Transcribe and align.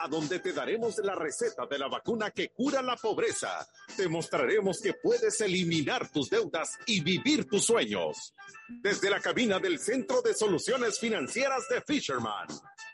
a 0.00 0.08
donde 0.08 0.38
te 0.40 0.52
daremos 0.52 0.98
la 0.98 1.14
receta 1.14 1.66
de 1.66 1.78
la 1.78 1.88
vacuna 1.88 2.30
que 2.30 2.50
cura 2.50 2.82
la 2.82 2.96
pobreza. 2.96 3.66
Te 3.96 4.08
mostraremos 4.08 4.80
que 4.80 4.94
puedes 4.94 5.40
eliminar 5.40 6.10
tus 6.10 6.30
deudas 6.30 6.78
y 6.86 7.00
vivir 7.00 7.46
tus 7.48 7.64
sueños. 7.64 8.34
Desde 8.68 9.10
la 9.10 9.20
cabina 9.20 9.58
del 9.58 9.78
Centro 9.78 10.22
de 10.22 10.34
Soluciones 10.34 10.98
Financieras 10.98 11.68
de 11.68 11.80
Fisherman. 11.82 12.46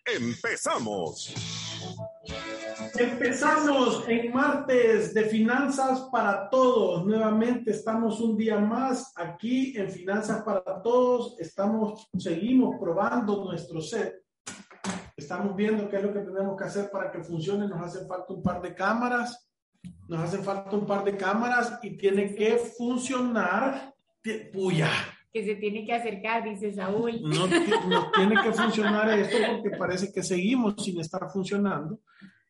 ¡Empezamos! 0.05 1.35
Empezamos 2.99 4.05
en 4.09 4.33
martes 4.33 5.13
de 5.15 5.25
Finanzas 5.25 6.09
para 6.13 6.49
Todos. 6.49 7.05
Nuevamente 7.05 7.71
estamos 7.71 8.21
un 8.21 8.37
día 8.37 8.59
más 8.59 9.13
aquí 9.17 9.77
en 9.77 9.91
Finanzas 9.91 10.43
para 10.43 10.83
Todos. 10.83 11.39
Estamos, 11.41 12.09
seguimos 12.19 12.77
probando 12.81 13.45
nuestro 13.45 13.81
set 13.81 14.24
Estamos 15.17 15.55
viendo 15.55 15.89
qué 15.89 15.97
es 15.97 16.03
lo 16.03 16.13
que 16.13 16.21
tenemos 16.21 16.57
que 16.57 16.65
hacer 16.65 16.91
para 16.91 17.11
que 17.13 17.23
funcione. 17.23 17.69
Nos 17.69 17.81
hace 17.81 18.07
falta 18.07 18.33
un 18.33 18.43
par 18.43 18.61
de 18.61 18.75
cámaras. 18.75 19.49
Nos 20.09 20.21
hace 20.21 20.39
falta 20.39 20.77
un 20.77 20.87
par 20.87 21.05
de 21.05 21.17
cámaras 21.17 21.79
y 21.83 21.97
tiene 21.97 22.35
que 22.35 22.57
funcionar. 22.57 23.95
Puya. 24.53 24.91
Que 25.33 25.45
se 25.45 25.55
tiene 25.57 25.85
que 25.85 25.93
acercar, 25.93 26.43
dice 26.45 26.73
Saúl. 26.73 27.21
No, 27.23 27.47
no 27.47 28.11
tiene 28.13 28.43
que 28.43 28.53
funcionar 28.53 29.11
esto 29.19 29.37
porque 29.53 29.77
parece 29.77 30.13
que 30.13 30.23
seguimos 30.23 30.75
sin 30.83 30.99
estar 31.01 31.31
funcionando. 31.31 32.01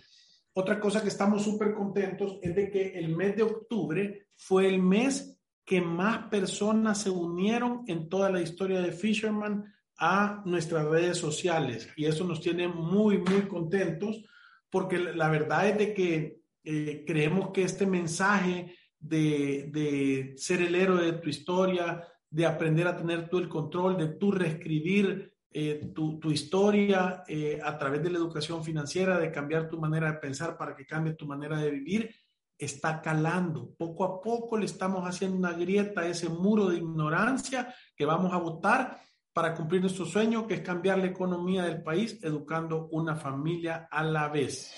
Otra 0.55 0.81
cosa 0.81 1.03
que 1.03 1.09
estamos 1.09 1.43
súper 1.43 1.75
contentos 1.75 2.39
es 2.43 2.55
de 2.55 2.71
que 2.71 2.99
el 2.99 3.15
mes 3.15 3.37
de 3.37 3.43
octubre 3.43 4.29
fue 4.37 4.69
el 4.69 4.83
mes 4.83 5.39
que 5.65 5.81
más 5.81 6.29
personas 6.29 6.99
se 6.99 7.11
unieron 7.11 7.85
en 7.87 8.09
toda 8.09 8.31
la 8.31 8.43
historia 8.43 8.81
de 8.81 8.93
Fisherman 8.93 9.65
a 9.99 10.43
nuestras 10.45 10.87
redes 10.87 11.19
sociales 11.19 11.89
y 11.97 12.07
eso 12.07 12.25
nos 12.25 12.41
tiene 12.41 12.69
muy, 12.69 13.19
muy 13.19 13.43
contentos 13.49 14.25
porque 14.71 14.99
la 14.99 15.29
verdad 15.29 15.69
es 15.69 15.79
de 15.79 15.95
que 15.95 16.42
eh, 16.65 17.05
creemos 17.07 17.51
que 17.51 17.65
este 17.65 17.87
mensaje 17.87 18.75
de, 18.99 20.35
ser 20.37 20.63
el 20.63 20.75
héroe 20.75 21.05
de 21.05 21.13
tu 21.15 21.29
historia, 21.29 22.07
de 22.31 22.47
aprender 22.47 22.87
a 22.87 22.97
tener 22.97 23.29
tú 23.29 23.39
el 23.39 23.49
control, 23.49 23.97
de 23.97 24.09
tú 24.09 24.31
reescribir 24.31 25.35
eh, 25.51 25.93
tu, 25.95 26.31
historia 26.31 27.25
eh, 27.29 27.61
a 27.63 27.77
través 27.77 28.03
de 28.03 28.11
la 28.11 28.19
educación 28.19 28.65
financiera, 28.65 29.19
de 29.19 29.31
cambiar 29.31 29.69
tu 29.69 29.79
manera 29.79 30.13
de 30.13 30.19
pensar 30.19 30.57
para 30.57 30.75
que 30.75 30.87
cambie 30.87 31.15
tu 31.15 31.27
manera 31.27 31.59
de 31.59 31.71
vivir, 31.71 32.15
está 32.57 33.03
calando. 33.03 33.75
Poco 33.77 34.05
a 34.05 34.23
poco 34.23 34.57
le 34.57 34.67
estamos 34.67 35.05
haciendo 35.07 35.37
una 35.37 35.53
grieta 35.53 36.03
a 36.03 36.09
ese 36.09 36.29
muro 36.29 36.69
de 36.69 36.79
ignorancia 36.79 37.75
que 37.97 38.07
vamos 38.07 38.33
a 38.33 38.39
votar 38.39 39.01
para 39.33 39.55
cumplir 39.55 39.81
nuestro 39.81 40.05
sueño, 40.05 40.47
que 40.47 40.55
es 40.55 40.61
cambiar 40.61 40.99
la 40.99 41.07
economía 41.07 41.65
del 41.65 41.83
país 41.83 42.19
educando 42.23 42.89
una 42.93 43.17
familia 43.17 43.89
a 43.91 44.05
la 44.05 44.29
vez. 44.29 44.73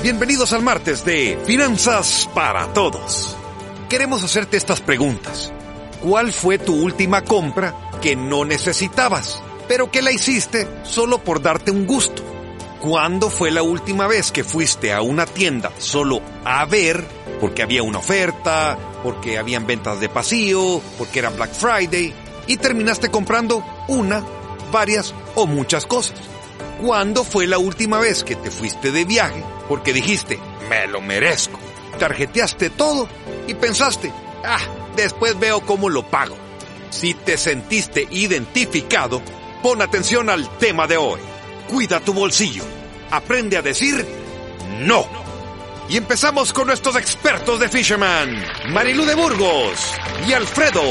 Bienvenidos 0.00 0.52
al 0.52 0.62
martes 0.62 1.04
de 1.04 1.38
Finanzas 1.44 2.28
para 2.34 2.72
Todos. 2.72 3.36
Queremos 3.88 4.24
hacerte 4.24 4.56
estas 4.56 4.80
preguntas. 4.80 5.52
¿Cuál 6.00 6.32
fue 6.32 6.58
tu 6.58 6.74
última 6.74 7.22
compra 7.22 7.90
que 8.00 8.16
no 8.16 8.44
necesitabas, 8.44 9.40
pero 9.68 9.92
que 9.92 10.02
la 10.02 10.10
hiciste 10.10 10.66
solo 10.82 11.18
por 11.22 11.40
darte 11.40 11.70
un 11.70 11.86
gusto? 11.86 12.24
¿Cuándo 12.80 13.30
fue 13.30 13.52
la 13.52 13.62
última 13.62 14.08
vez 14.08 14.32
que 14.32 14.42
fuiste 14.42 14.92
a 14.92 15.02
una 15.02 15.24
tienda 15.24 15.70
solo 15.78 16.20
a 16.44 16.64
ver 16.64 17.06
porque 17.40 17.62
había 17.62 17.84
una 17.84 17.98
oferta, 17.98 18.76
porque 19.04 19.38
habían 19.38 19.68
ventas 19.68 20.00
de 20.00 20.08
pasillo, 20.08 20.80
porque 20.98 21.20
era 21.20 21.30
Black 21.30 21.52
Friday 21.52 22.12
y 22.48 22.56
terminaste 22.56 23.08
comprando 23.08 23.64
una, 23.86 24.24
varias 24.72 25.14
o 25.36 25.46
muchas 25.46 25.86
cosas? 25.86 26.18
¿Cuándo 26.80 27.22
fue 27.22 27.46
la 27.46 27.58
última 27.58 28.00
vez 28.00 28.24
que 28.24 28.34
te 28.34 28.50
fuiste 28.50 28.90
de 28.90 29.04
viaje 29.04 29.44
porque 29.68 29.92
dijiste, 29.92 30.38
me 30.68 30.86
lo 30.86 31.00
merezco? 31.00 31.58
Tarjeteaste 31.98 32.70
todo 32.70 33.08
y 33.46 33.54
pensaste, 33.54 34.12
ah, 34.44 34.60
después 34.96 35.38
veo 35.38 35.60
cómo 35.60 35.88
lo 35.88 36.02
pago. 36.04 36.36
Si 36.90 37.14
te 37.14 37.36
sentiste 37.36 38.06
identificado, 38.10 39.22
pon 39.62 39.80
atención 39.80 40.28
al 40.28 40.48
tema 40.58 40.86
de 40.86 40.96
hoy. 40.96 41.20
Cuida 41.68 42.00
tu 42.00 42.12
bolsillo. 42.12 42.64
Aprende 43.10 43.56
a 43.56 43.62
decir 43.62 44.06
no. 44.80 45.06
Y 45.88 45.96
empezamos 45.96 46.52
con 46.52 46.66
nuestros 46.66 46.96
expertos 46.96 47.60
de 47.60 47.68
Fisherman, 47.68 48.42
Marilu 48.70 49.04
de 49.04 49.14
Burgos 49.14 49.94
y 50.26 50.32
Alfredo 50.32 50.82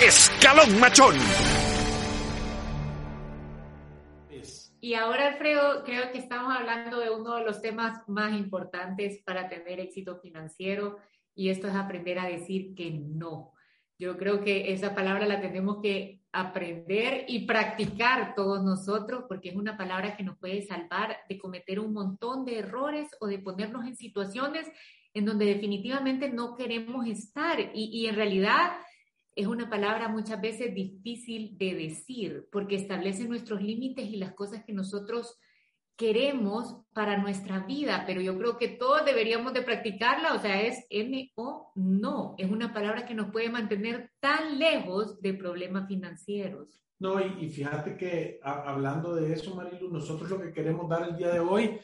Escalón 0.00 0.78
Machón. 0.78 1.16
Y 4.86 4.94
ahora, 4.94 5.26
Alfredo, 5.26 5.82
creo 5.82 6.12
que 6.12 6.18
estamos 6.18 6.56
hablando 6.56 7.00
de 7.00 7.10
uno 7.10 7.34
de 7.34 7.44
los 7.44 7.60
temas 7.60 8.08
más 8.08 8.38
importantes 8.38 9.20
para 9.24 9.48
tener 9.48 9.80
éxito 9.80 10.20
financiero 10.20 10.98
y 11.34 11.48
esto 11.48 11.66
es 11.66 11.74
aprender 11.74 12.20
a 12.20 12.28
decir 12.28 12.72
que 12.76 12.92
no. 12.92 13.52
Yo 13.98 14.16
creo 14.16 14.44
que 14.44 14.72
esa 14.72 14.94
palabra 14.94 15.26
la 15.26 15.40
tenemos 15.40 15.78
que 15.82 16.22
aprender 16.30 17.24
y 17.26 17.46
practicar 17.46 18.36
todos 18.36 18.62
nosotros 18.62 19.24
porque 19.26 19.48
es 19.48 19.56
una 19.56 19.76
palabra 19.76 20.16
que 20.16 20.22
nos 20.22 20.38
puede 20.38 20.62
salvar 20.62 21.16
de 21.28 21.36
cometer 21.36 21.80
un 21.80 21.92
montón 21.92 22.44
de 22.44 22.60
errores 22.60 23.08
o 23.18 23.26
de 23.26 23.40
ponernos 23.40 23.84
en 23.86 23.96
situaciones 23.96 24.70
en 25.14 25.24
donde 25.24 25.46
definitivamente 25.46 26.30
no 26.30 26.54
queremos 26.54 27.08
estar. 27.08 27.58
Y, 27.58 27.90
y 27.92 28.06
en 28.06 28.14
realidad 28.14 28.70
es 29.36 29.46
una 29.46 29.68
palabra 29.68 30.08
muchas 30.08 30.40
veces 30.40 30.74
difícil 30.74 31.56
de 31.58 31.74
decir 31.74 32.48
porque 32.50 32.74
establece 32.74 33.28
nuestros 33.28 33.62
límites 33.62 34.06
y 34.06 34.16
las 34.16 34.32
cosas 34.32 34.64
que 34.64 34.72
nosotros 34.72 35.38
queremos 35.96 36.82
para 36.92 37.18
nuestra 37.18 37.60
vida, 37.60 38.04
pero 38.06 38.20
yo 38.20 38.36
creo 38.38 38.58
que 38.58 38.68
todos 38.68 39.04
deberíamos 39.04 39.54
de 39.54 39.62
practicarla, 39.62 40.34
o 40.34 40.38
sea, 40.38 40.60
es 40.62 40.86
N 40.90 41.32
o 41.36 41.72
no, 41.74 42.34
es 42.38 42.50
una 42.50 42.74
palabra 42.74 43.06
que 43.06 43.14
nos 43.14 43.30
puede 43.30 43.48
mantener 43.48 44.10
tan 44.20 44.58
lejos 44.58 45.20
de 45.20 45.34
problemas 45.34 45.86
financieros. 45.86 46.82
No, 46.98 47.20
y, 47.20 47.48
fíjate 47.50 47.96
que 47.96 48.40
hablando 48.42 49.14
de 49.14 49.32
eso, 49.32 49.54
Marilu, 49.54 49.90
nosotros 49.90 50.30
lo 50.30 50.40
que 50.40 50.52
queremos 50.52 50.88
dar 50.88 51.08
el 51.08 51.16
día 51.16 51.28
de 51.28 51.40
hoy 51.40 51.78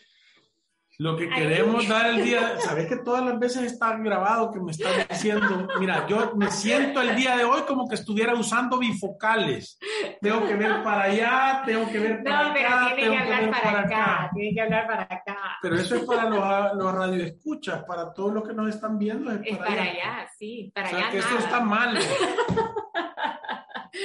lo 0.99 1.17
que 1.17 1.29
queremos 1.29 1.89
dar 1.89 2.11
el 2.11 2.23
día, 2.23 2.59
sabes 2.61 2.87
que 2.87 2.97
todas 2.97 3.25
las 3.25 3.39
veces 3.39 3.65
está 3.65 3.97
grabado 3.97 4.51
que 4.53 4.61
me 4.61 4.73
están 4.73 4.93
diciendo, 5.09 5.69
mira, 5.81 6.07
yo 6.07 6.35
me 6.37 6.51
siento 6.51 7.01
el 7.01 7.17
día 7.17 7.37
de 7.37 7.45
hoy 7.45 7.63
como 7.67 7.89
que 7.89 7.95
estuviera 7.95 8.35
usando 8.35 8.79
bifocales. 8.79 9.79
Tengo 10.21 10.47
que 10.47 10.55
ver 10.55 10.83
para 10.83 11.05
allá, 11.05 11.63
tengo 11.65 11.89
que 11.91 11.99
ver 11.99 12.23
para 12.23 12.49
no, 12.49 12.55
pero 12.55 12.69
acá, 12.69 12.95
tiene 12.95 13.11
que 13.11 13.19
hablar 13.19 13.51
para, 13.51 13.81
acá, 13.81 14.31
tiene 14.35 14.55
que 14.55 14.61
hablar 14.61 14.87
para 14.87 15.03
acá. 15.03 15.59
Pero 15.63 15.77
eso 15.77 15.97
es 15.97 16.05
para 16.05 16.29
los, 16.29 16.77
los 16.77 16.95
radioescuchas, 16.95 17.85
para 17.85 18.13
todos 18.13 18.35
los 18.35 18.47
que 18.47 18.55
nos 18.55 18.69
están 18.69 18.99
viendo. 18.99 19.31
Es 19.33 19.57
para, 19.57 19.83
allá. 19.83 20.29
sí, 20.39 20.71
para 20.75 20.89
o 20.89 20.91
sea, 20.91 20.99
allá. 20.99 21.11
que 21.11 21.19
esto 21.19 21.39
está 21.39 21.61
mal. 21.61 21.99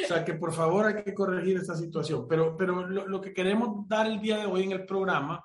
O 0.03 0.07
sea, 0.07 0.23
que 0.25 0.33
por 0.33 0.53
favor 0.53 0.85
hay 0.85 1.01
que 1.01 1.13
corregir 1.13 1.57
esta 1.57 1.73
situación. 1.75 2.27
Pero, 2.27 2.57
pero 2.57 2.85
lo, 2.85 3.07
lo 3.07 3.21
que 3.21 3.33
queremos 3.33 3.87
dar 3.87 4.05
el 4.05 4.19
día 4.19 4.37
de 4.37 4.45
hoy 4.45 4.63
en 4.63 4.73
el 4.73 4.85
programa 4.85 5.41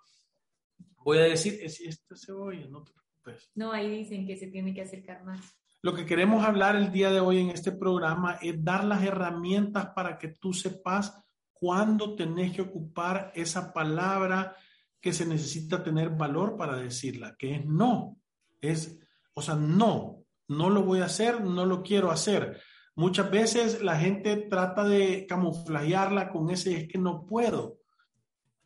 voy 1.05 1.19
a 1.19 1.23
decir, 1.23 1.59
es 1.63 1.81
esta 1.81 2.17
cebolla, 2.17 2.67
no 2.69 2.83
te 2.83 2.93
preocupes. 2.93 3.51
No, 3.55 3.73
ahí 3.73 3.91
dicen 3.91 4.27
que 4.27 4.37
se 4.37 4.49
tiene 4.49 4.75
que 4.75 4.83
acercar 4.83 5.25
más. 5.25 5.57
Lo 5.83 5.95
que 5.95 6.07
queremos 6.07 6.45
hablar 6.45 6.77
el 6.77 6.93
día 6.93 7.11
de 7.11 7.21
hoy 7.21 7.39
en 7.39 7.51
este 7.51 7.73
programa 7.73 8.39
es 8.41 8.63
dar 8.63 8.85
las 8.85 9.03
herramientas 9.03 9.89
para 9.95 10.17
que 10.17 10.29
tú 10.29 10.53
sepas 10.53 11.19
cuándo 11.53 12.15
tenés 12.15 12.53
que 12.53 12.63
ocupar 12.63 13.33
esa 13.35 13.73
palabra 13.73 14.57
que 15.01 15.13
se 15.13 15.27
necesita 15.27 15.83
tener 15.83 16.11
valor 16.11 16.57
para 16.57 16.77
decirla, 16.77 17.35
que 17.37 17.57
es 17.57 17.67
no. 17.67 18.17
Es, 18.61 18.97
o 19.35 19.43
sea, 19.43 19.57
no, 19.57 20.25
no 20.47 20.71
lo 20.71 20.85
voy 20.85 21.01
a 21.01 21.07
hacer, 21.07 21.43
no 21.43 21.67
lo 21.67 21.83
quiero 21.83 22.13
hacer. 22.13 22.61
Muchas 22.95 23.31
veces 23.31 23.83
la 23.83 23.99
gente 23.99 24.37
trata 24.37 24.85
de 24.85 25.27
camuflajearla 25.27 26.31
con 26.31 26.51
ese 26.51 26.77
es 26.77 26.89
que 26.89 26.99
no 26.99 27.27
puedo. 27.27 27.79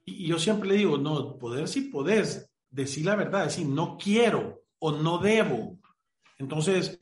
Y 0.08 0.28
yo 0.28 0.38
siempre 0.38 0.68
le 0.68 0.76
digo, 0.76 0.96
no, 0.96 1.36
poder 1.36 1.66
sí 1.66 1.82
podés, 1.82 2.48
decir 2.70 3.04
la 3.04 3.16
verdad, 3.16 3.44
decir 3.44 3.66
no 3.66 3.98
quiero 3.98 4.62
o 4.78 4.92
no 4.92 5.18
debo. 5.18 5.78
Entonces, 6.38 6.98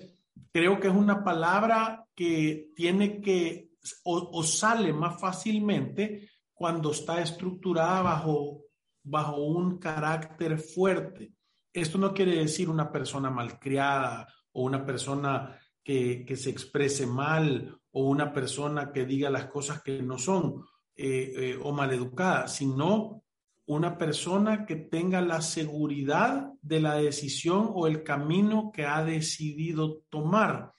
creo 0.51 0.81
que 0.81 0.89
es 0.89 0.95
una 0.95 1.23
palabra 1.23 2.07
que 2.15 2.71
tiene 2.75 3.21
que 3.21 3.71
o, 4.05 4.43
sale 4.43 4.95
más 4.95 5.21
fácilmente 5.21 6.31
cuando 6.55 6.93
está 6.93 7.21
estructurada 7.21 8.01
bajo, 8.01 8.63
bajo 9.03 9.37
un 9.37 9.79
carácter 9.79 10.59
fuerte. 10.59 11.35
Esto 11.73 11.99
no 11.99 12.15
quiere 12.15 12.37
decir 12.37 12.71
una 12.71 12.91
persona 12.91 13.29
malcriada 13.29 14.27
o 14.53 14.63
una 14.63 14.87
persona 14.87 15.59
que, 15.83 16.25
que 16.25 16.37
se 16.37 16.49
exprese 16.49 17.07
mal 17.07 17.79
o 17.91 18.09
una 18.09 18.33
persona 18.33 18.91
que 18.91 19.05
diga 19.05 19.29
las 19.29 19.47
cosas 19.47 19.83
que 19.83 20.01
no 20.01 20.17
son 20.17 20.65
eh, 20.97 21.33
eh, 21.37 21.59
o 21.63 21.73
maleducada, 21.73 22.47
sino 22.47 23.25
una 23.67 23.97
persona 23.97 24.67
que 24.67 24.77
tenga 24.77 25.21
la 25.21 25.41
seguridad 25.41 26.53
de 26.61 26.81
la 26.81 26.95
decisión 26.97 27.71
o 27.75 27.87
el 27.87 28.03
camino 28.03 28.71
que 28.73 28.85
ha 28.85 29.03
decidido 29.03 30.03
tomar. 30.09 30.73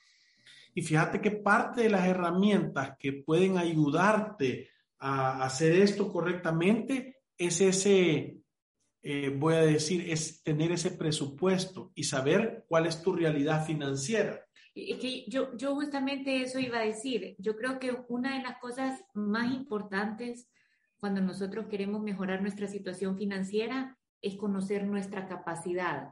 Y 0.74 0.82
fíjate 0.82 1.20
que 1.20 1.32
parte 1.32 1.84
de 1.84 1.90
las 1.90 2.08
herramientas 2.08 2.96
que 3.00 3.14
pueden 3.14 3.58
ayudarte 3.58 4.70
a 5.00 5.44
hacer 5.44 5.74
esto 5.74 6.12
correctamente 6.12 7.18
es 7.38 7.62
ese, 7.62 8.38
eh, 9.02 9.36
voy 9.38 9.56
a 9.56 9.62
decir, 9.62 10.10
es 10.10 10.44
tener 10.44 10.72
ese 10.72 10.92
presupuesto 10.92 11.92
y 11.96 12.04
saber 12.04 12.66
cuál 12.68 12.86
es 12.86 13.02
tu 13.02 13.14
realidad 13.14 13.66
financiera. 13.66 14.45
Es 14.76 15.00
que 15.00 15.26
yo, 15.28 15.56
yo 15.56 15.74
justamente 15.74 16.42
eso 16.42 16.60
iba 16.60 16.80
a 16.80 16.86
decir. 16.86 17.36
Yo 17.40 17.56
creo 17.56 17.80
que 17.80 17.98
una 18.10 18.38
de 18.38 18.44
las 18.44 18.60
cosas 18.60 19.04
más 19.14 19.54
importantes 19.54 20.50
cuando 21.00 21.22
nosotros 21.22 21.68
queremos 21.70 22.02
mejorar 22.02 22.42
nuestra 22.42 22.68
situación 22.68 23.18
financiera 23.18 23.98
es 24.22 24.36
conocer 24.36 24.86
nuestra 24.86 25.28
capacidad. 25.28 26.10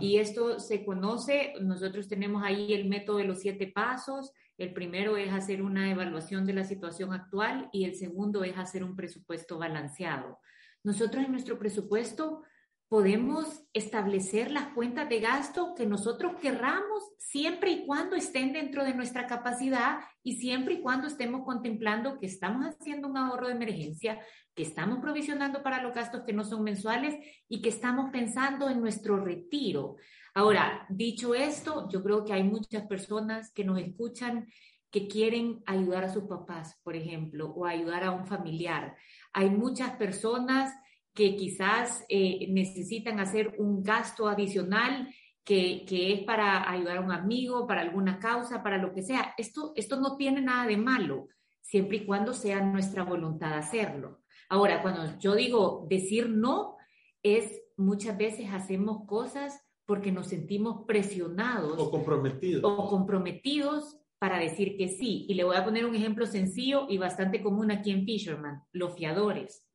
Y 0.00 0.18
esto 0.18 0.58
se 0.58 0.84
conoce, 0.84 1.52
nosotros 1.60 2.08
tenemos 2.08 2.42
ahí 2.42 2.72
el 2.72 2.88
método 2.88 3.18
de 3.18 3.24
los 3.24 3.40
siete 3.40 3.66
pasos. 3.66 4.32
El 4.56 4.72
primero 4.72 5.18
es 5.18 5.32
hacer 5.32 5.62
una 5.62 5.90
evaluación 5.90 6.46
de 6.46 6.54
la 6.54 6.64
situación 6.64 7.12
actual 7.12 7.68
y 7.72 7.84
el 7.84 7.94
segundo 7.94 8.42
es 8.44 8.56
hacer 8.56 8.82
un 8.82 8.96
presupuesto 8.96 9.58
balanceado. 9.58 10.38
Nosotros 10.82 11.24
en 11.24 11.32
nuestro 11.32 11.58
presupuesto 11.58 12.42
podemos 12.88 13.64
establecer 13.72 14.50
las 14.50 14.68
cuentas 14.68 15.08
de 15.08 15.20
gasto 15.20 15.74
que 15.74 15.86
nosotros 15.86 16.34
querramos 16.40 17.02
siempre 17.18 17.72
y 17.72 17.86
cuando 17.86 18.14
estén 18.14 18.52
dentro 18.52 18.84
de 18.84 18.94
nuestra 18.94 19.26
capacidad 19.26 19.98
y 20.22 20.36
siempre 20.36 20.74
y 20.74 20.80
cuando 20.80 21.08
estemos 21.08 21.44
contemplando 21.44 22.18
que 22.18 22.26
estamos 22.26 22.64
haciendo 22.64 23.08
un 23.08 23.16
ahorro 23.16 23.48
de 23.48 23.54
emergencia, 23.54 24.20
que 24.54 24.62
estamos 24.62 25.00
provisionando 25.00 25.62
para 25.62 25.82
los 25.82 25.94
gastos 25.94 26.22
que 26.24 26.32
no 26.32 26.44
son 26.44 26.62
mensuales 26.62 27.16
y 27.48 27.60
que 27.60 27.70
estamos 27.70 28.10
pensando 28.10 28.70
en 28.70 28.80
nuestro 28.80 29.18
retiro. 29.18 29.96
Ahora, 30.32 30.86
dicho 30.88 31.34
esto, 31.34 31.88
yo 31.90 32.02
creo 32.04 32.24
que 32.24 32.34
hay 32.34 32.44
muchas 32.44 32.86
personas 32.86 33.52
que 33.52 33.64
nos 33.64 33.80
escuchan 33.80 34.46
que 34.90 35.08
quieren 35.08 35.62
ayudar 35.66 36.04
a 36.04 36.12
sus 36.12 36.24
papás, 36.24 36.78
por 36.84 36.94
ejemplo, 36.94 37.48
o 37.48 37.66
ayudar 37.66 38.04
a 38.04 38.12
un 38.12 38.26
familiar. 38.26 38.96
Hay 39.32 39.50
muchas 39.50 39.90
personas 39.96 40.72
que 41.16 41.34
quizás 41.34 42.04
eh, 42.10 42.46
necesitan 42.50 43.18
hacer 43.18 43.56
un 43.58 43.82
gasto 43.82 44.28
adicional 44.28 45.08
que, 45.42 45.84
que, 45.86 46.12
es 46.12 46.24
para 46.24 46.70
ayudar 46.70 46.98
a 46.98 47.00
un 47.00 47.10
amigo, 47.10 47.66
para 47.66 47.80
alguna 47.80 48.18
causa, 48.18 48.62
para 48.62 48.76
lo 48.76 48.92
que 48.92 49.02
sea. 49.02 49.34
Esto, 49.38 49.72
esto 49.76 49.98
no 49.98 50.16
tiene 50.16 50.42
nada 50.42 50.66
de 50.66 50.76
malo, 50.76 51.28
siempre 51.62 51.98
y 51.98 52.04
cuando 52.04 52.34
sea 52.34 52.60
nuestra 52.60 53.02
voluntad 53.02 53.54
hacerlo. 53.54 54.20
Ahora, 54.50 54.82
cuando 54.82 55.18
yo 55.18 55.34
digo 55.34 55.86
decir 55.88 56.28
no, 56.28 56.76
es 57.22 57.62
muchas 57.76 58.16
veces 58.18 58.50
hacemos 58.52 59.06
cosas 59.06 59.60
porque 59.86 60.12
nos 60.12 60.26
sentimos 60.26 60.84
presionados. 60.86 61.78
O 61.78 61.90
comprometidos. 61.90 62.62
O 62.62 62.88
comprometidos 62.88 63.96
para 64.18 64.38
decir 64.38 64.76
que 64.76 64.88
sí. 64.88 65.24
Y 65.28 65.34
le 65.34 65.44
voy 65.44 65.56
a 65.56 65.64
poner 65.64 65.86
un 65.86 65.94
ejemplo 65.94 66.26
sencillo 66.26 66.86
y 66.88 66.98
bastante 66.98 67.42
común 67.42 67.70
aquí 67.70 67.90
en 67.90 68.04
Fisherman, 68.04 68.62
los 68.72 68.94
fiadores. 68.94 69.65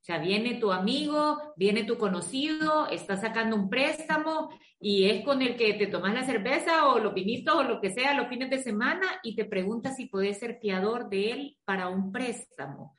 O 0.00 0.02
sea, 0.02 0.18
viene 0.18 0.54
tu 0.54 0.72
amigo, 0.72 1.52
viene 1.56 1.84
tu 1.84 1.98
conocido, 1.98 2.88
está 2.88 3.18
sacando 3.18 3.54
un 3.54 3.68
préstamo 3.68 4.48
y 4.80 5.10
es 5.10 5.22
con 5.24 5.42
el 5.42 5.56
que 5.56 5.74
te 5.74 5.88
tomas 5.88 6.14
la 6.14 6.24
cerveza 6.24 6.88
o 6.88 6.98
los 6.98 7.12
vinitos 7.12 7.54
o 7.54 7.62
lo 7.64 7.82
que 7.82 7.90
sea 7.90 8.14
los 8.14 8.28
fines 8.28 8.48
de 8.48 8.62
semana 8.62 9.06
y 9.22 9.36
te 9.36 9.44
pregunta 9.44 9.92
si 9.92 10.06
puedes 10.06 10.38
ser 10.38 10.58
fiador 10.58 11.10
de 11.10 11.32
él 11.32 11.58
para 11.66 11.88
un 11.88 12.12
préstamo. 12.12 12.96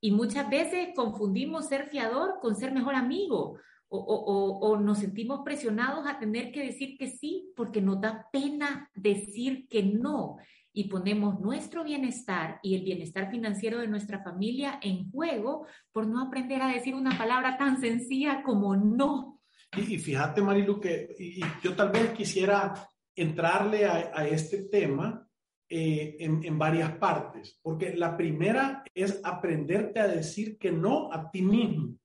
Y 0.00 0.12
muchas 0.12 0.48
veces 0.48 0.90
confundimos 0.94 1.66
ser 1.66 1.88
fiador 1.88 2.38
con 2.40 2.54
ser 2.54 2.72
mejor 2.72 2.94
amigo 2.94 3.58
o, 3.88 3.98
o, 3.98 4.58
o, 4.60 4.76
nos 4.76 4.98
sentimos 4.98 5.40
presionados 5.44 6.06
a 6.06 6.18
tener 6.18 6.52
que 6.52 6.62
decir 6.62 6.96
que 6.98 7.08
sí 7.08 7.52
porque 7.56 7.80
nos 7.80 8.00
da 8.00 8.28
pena 8.30 8.90
decir 8.94 9.66
que 9.66 9.82
no 9.82 10.36
y 10.78 10.84
ponemos 10.84 11.40
nuestro 11.40 11.82
bienestar 11.82 12.60
y 12.62 12.76
el 12.76 12.84
bienestar 12.84 13.32
financiero 13.32 13.80
de 13.80 13.88
nuestra 13.88 14.22
familia 14.22 14.78
en 14.80 15.10
juego 15.10 15.66
por 15.90 16.06
no 16.06 16.22
aprender 16.22 16.62
a 16.62 16.72
decir 16.72 16.94
una 16.94 17.18
palabra 17.18 17.58
tan 17.58 17.80
sencilla 17.80 18.44
como 18.44 18.76
no. 18.76 19.40
Y, 19.76 19.98
fíjate, 19.98 20.40
Marilu, 20.40 20.78
que 20.78 21.16
y, 21.18 21.40
yo 21.64 21.74
tal 21.74 21.90
vez 21.90 22.10
quisiera 22.10 22.72
entrarle 23.16 23.86
a, 23.86 24.28
este 24.28 24.68
tema 24.68 25.28
eh, 25.68 26.16
en, 26.20 26.44
en, 26.44 26.56
varias 26.56 26.92
partes, 26.92 27.58
porque 27.60 27.96
la 27.96 28.16
primera 28.16 28.84
es 28.94 29.20
aprenderte 29.24 29.98
a 29.98 30.06
decir 30.06 30.58
que 30.58 30.70
no 30.70 31.12
a 31.12 31.28
ti 31.28 31.42
mismo. 31.42 31.96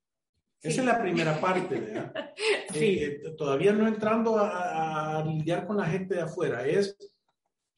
Esa 0.60 0.82
es 0.82 0.88
la 0.88 1.00
primera 1.00 1.40
parte, 1.40 1.80
¿verdad? 1.80 2.34
sí. 2.74 3.04
Eh, 3.04 3.22
todavía 3.38 3.72
no 3.72 3.88
entrando 3.88 4.36
a, 4.40 5.20
a 5.20 5.26
lidiar 5.26 5.68
con 5.68 5.78
la 5.78 5.86
gente 5.86 6.16
de 6.16 6.22
afuera, 6.22 6.66
es 6.66 6.98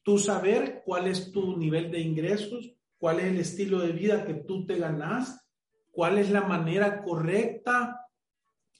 tú 0.06 0.18
saber 0.18 0.82
cuál 0.84 1.08
es 1.08 1.32
tu 1.32 1.56
nivel 1.56 1.90
de 1.90 1.98
ingresos, 1.98 2.72
cuál 2.96 3.18
es 3.18 3.24
el 3.24 3.40
estilo 3.40 3.80
de 3.80 3.90
vida 3.90 4.24
que 4.24 4.34
tú 4.34 4.64
te 4.64 4.78
ganas, 4.78 5.44
cuál 5.90 6.18
es 6.18 6.30
la 6.30 6.42
manera 6.42 7.02
correcta 7.02 8.06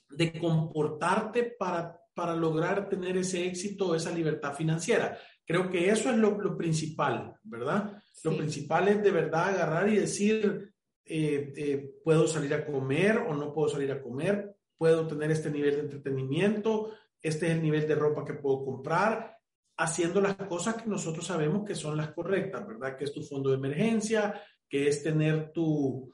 de 0.09 0.39
comportarte 0.39 1.43
para, 1.59 1.99
para 2.13 2.33
lograr 2.33 2.87
tener 2.87 3.17
ese 3.17 3.45
éxito, 3.45 3.93
esa 3.93 4.11
libertad 4.11 4.53
financiera. 4.53 5.17
Creo 5.45 5.69
que 5.69 5.89
eso 5.89 6.09
es 6.09 6.15
lo, 6.15 6.55
principal, 6.55 7.35
¿verdad? 7.43 8.01
Lo 8.23 8.37
principal 8.37 8.87
es 8.87 9.03
de 9.03 9.11
verdad 9.11 9.49
agarrar 9.49 9.89
y 9.89 9.97
decir, 9.97 10.71
eh, 11.03 11.51
eh, 11.57 11.91
puedo 12.05 12.25
salir 12.25 12.53
a 12.53 12.65
comer 12.65 13.17
o 13.17 13.35
no 13.35 13.53
puedo 13.53 13.67
salir 13.67 13.91
a 13.91 14.01
comer, 14.01 14.55
puedo 14.77 15.05
tener 15.05 15.29
este 15.31 15.51
nivel 15.51 15.75
de 15.75 15.81
entretenimiento, 15.81 16.93
este 17.21 17.47
es 17.47 17.51
el 17.51 17.61
nivel 17.61 17.85
de 17.85 17.95
ropa 17.95 18.23
que 18.23 18.35
puedo 18.35 18.63
comprar, 18.63 19.36
haciendo 19.77 20.19
las 20.19 20.35
cosas 20.35 20.81
que 20.81 20.89
nosotros 20.89 21.25
sabemos 21.25 21.63
que 21.65 21.75
son 21.75 21.95
las 21.95 22.11
correctas, 22.11 22.65
¿verdad? 22.67 22.97
Que 22.97 23.05
es 23.05 23.13
tu 23.13 23.21
fondo 23.21 23.51
de 23.51 23.57
emergencia, 23.57 24.41
que 24.67 24.87
es 24.87 25.03
tener 25.03 25.51
tu, 25.51 26.11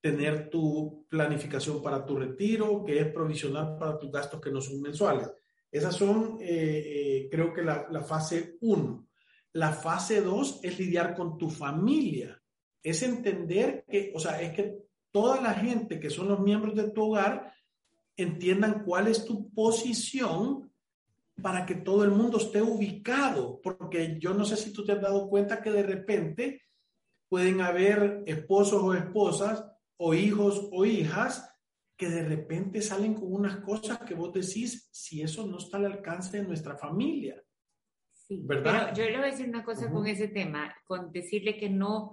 tener 0.00 0.48
tu 0.50 1.06
planificación 1.08 1.82
para 1.82 2.04
tu 2.04 2.16
retiro, 2.16 2.84
que 2.84 2.98
es 2.98 3.12
provisionar 3.12 3.78
para 3.78 3.98
tus 3.98 4.10
gastos 4.10 4.40
que 4.40 4.50
no 4.50 4.60
son 4.60 4.80
mensuales. 4.80 5.30
Esas 5.70 5.94
son, 5.94 6.38
eh, 6.40 6.46
eh, 6.46 7.28
creo 7.30 7.52
que 7.52 7.62
la, 7.62 8.02
fase 8.02 8.56
1. 8.60 9.08
La 9.54 9.72
fase 9.72 10.20
2 10.20 10.60
es 10.62 10.78
lidiar 10.78 11.14
con 11.14 11.38
tu 11.38 11.48
familia. 11.48 12.42
Es 12.82 13.02
entender 13.02 13.84
que, 13.88 14.12
o 14.14 14.18
sea, 14.18 14.40
es 14.42 14.52
que 14.52 14.78
toda 15.10 15.40
la 15.40 15.54
gente 15.54 16.00
que 16.00 16.10
son 16.10 16.28
los 16.28 16.40
miembros 16.40 16.74
de 16.74 16.90
tu 16.90 17.10
hogar 17.10 17.54
entiendan 18.16 18.82
cuál 18.84 19.08
es 19.08 19.24
tu 19.24 19.50
posición 19.52 20.71
para 21.40 21.64
que 21.64 21.74
todo 21.74 22.04
el 22.04 22.10
mundo 22.10 22.38
esté 22.38 22.60
ubicado, 22.60 23.60
porque 23.62 24.18
yo 24.18 24.34
no 24.34 24.44
sé 24.44 24.56
si 24.56 24.72
tú 24.72 24.84
te 24.84 24.92
has 24.92 25.00
dado 25.00 25.28
cuenta 25.28 25.62
que 25.62 25.70
de 25.70 25.82
repente 25.82 26.62
pueden 27.28 27.60
haber 27.60 28.22
esposos 28.26 28.82
o 28.82 28.94
esposas 28.94 29.64
o 29.96 30.14
hijos 30.14 30.68
o 30.72 30.84
hijas 30.84 31.48
que 31.96 32.08
de 32.08 32.24
repente 32.24 32.82
salen 32.82 33.14
con 33.14 33.32
unas 33.32 33.58
cosas 33.58 34.00
que 34.00 34.14
vos 34.14 34.32
decís, 34.32 34.88
si 34.92 35.22
eso 35.22 35.46
no 35.46 35.58
está 35.58 35.76
al 35.76 35.86
alcance 35.86 36.38
de 36.38 36.46
nuestra 36.46 36.76
familia. 36.76 37.42
Sí, 38.12 38.42
¿verdad? 38.44 38.94
yo 38.94 39.04
le 39.04 39.16
voy 39.16 39.28
a 39.28 39.30
decir 39.30 39.48
una 39.48 39.64
cosa 39.64 39.90
con 39.90 40.06
ese 40.06 40.28
tema, 40.28 40.74
con 40.84 41.12
decirle 41.12 41.56
que 41.56 41.70
no 41.70 42.12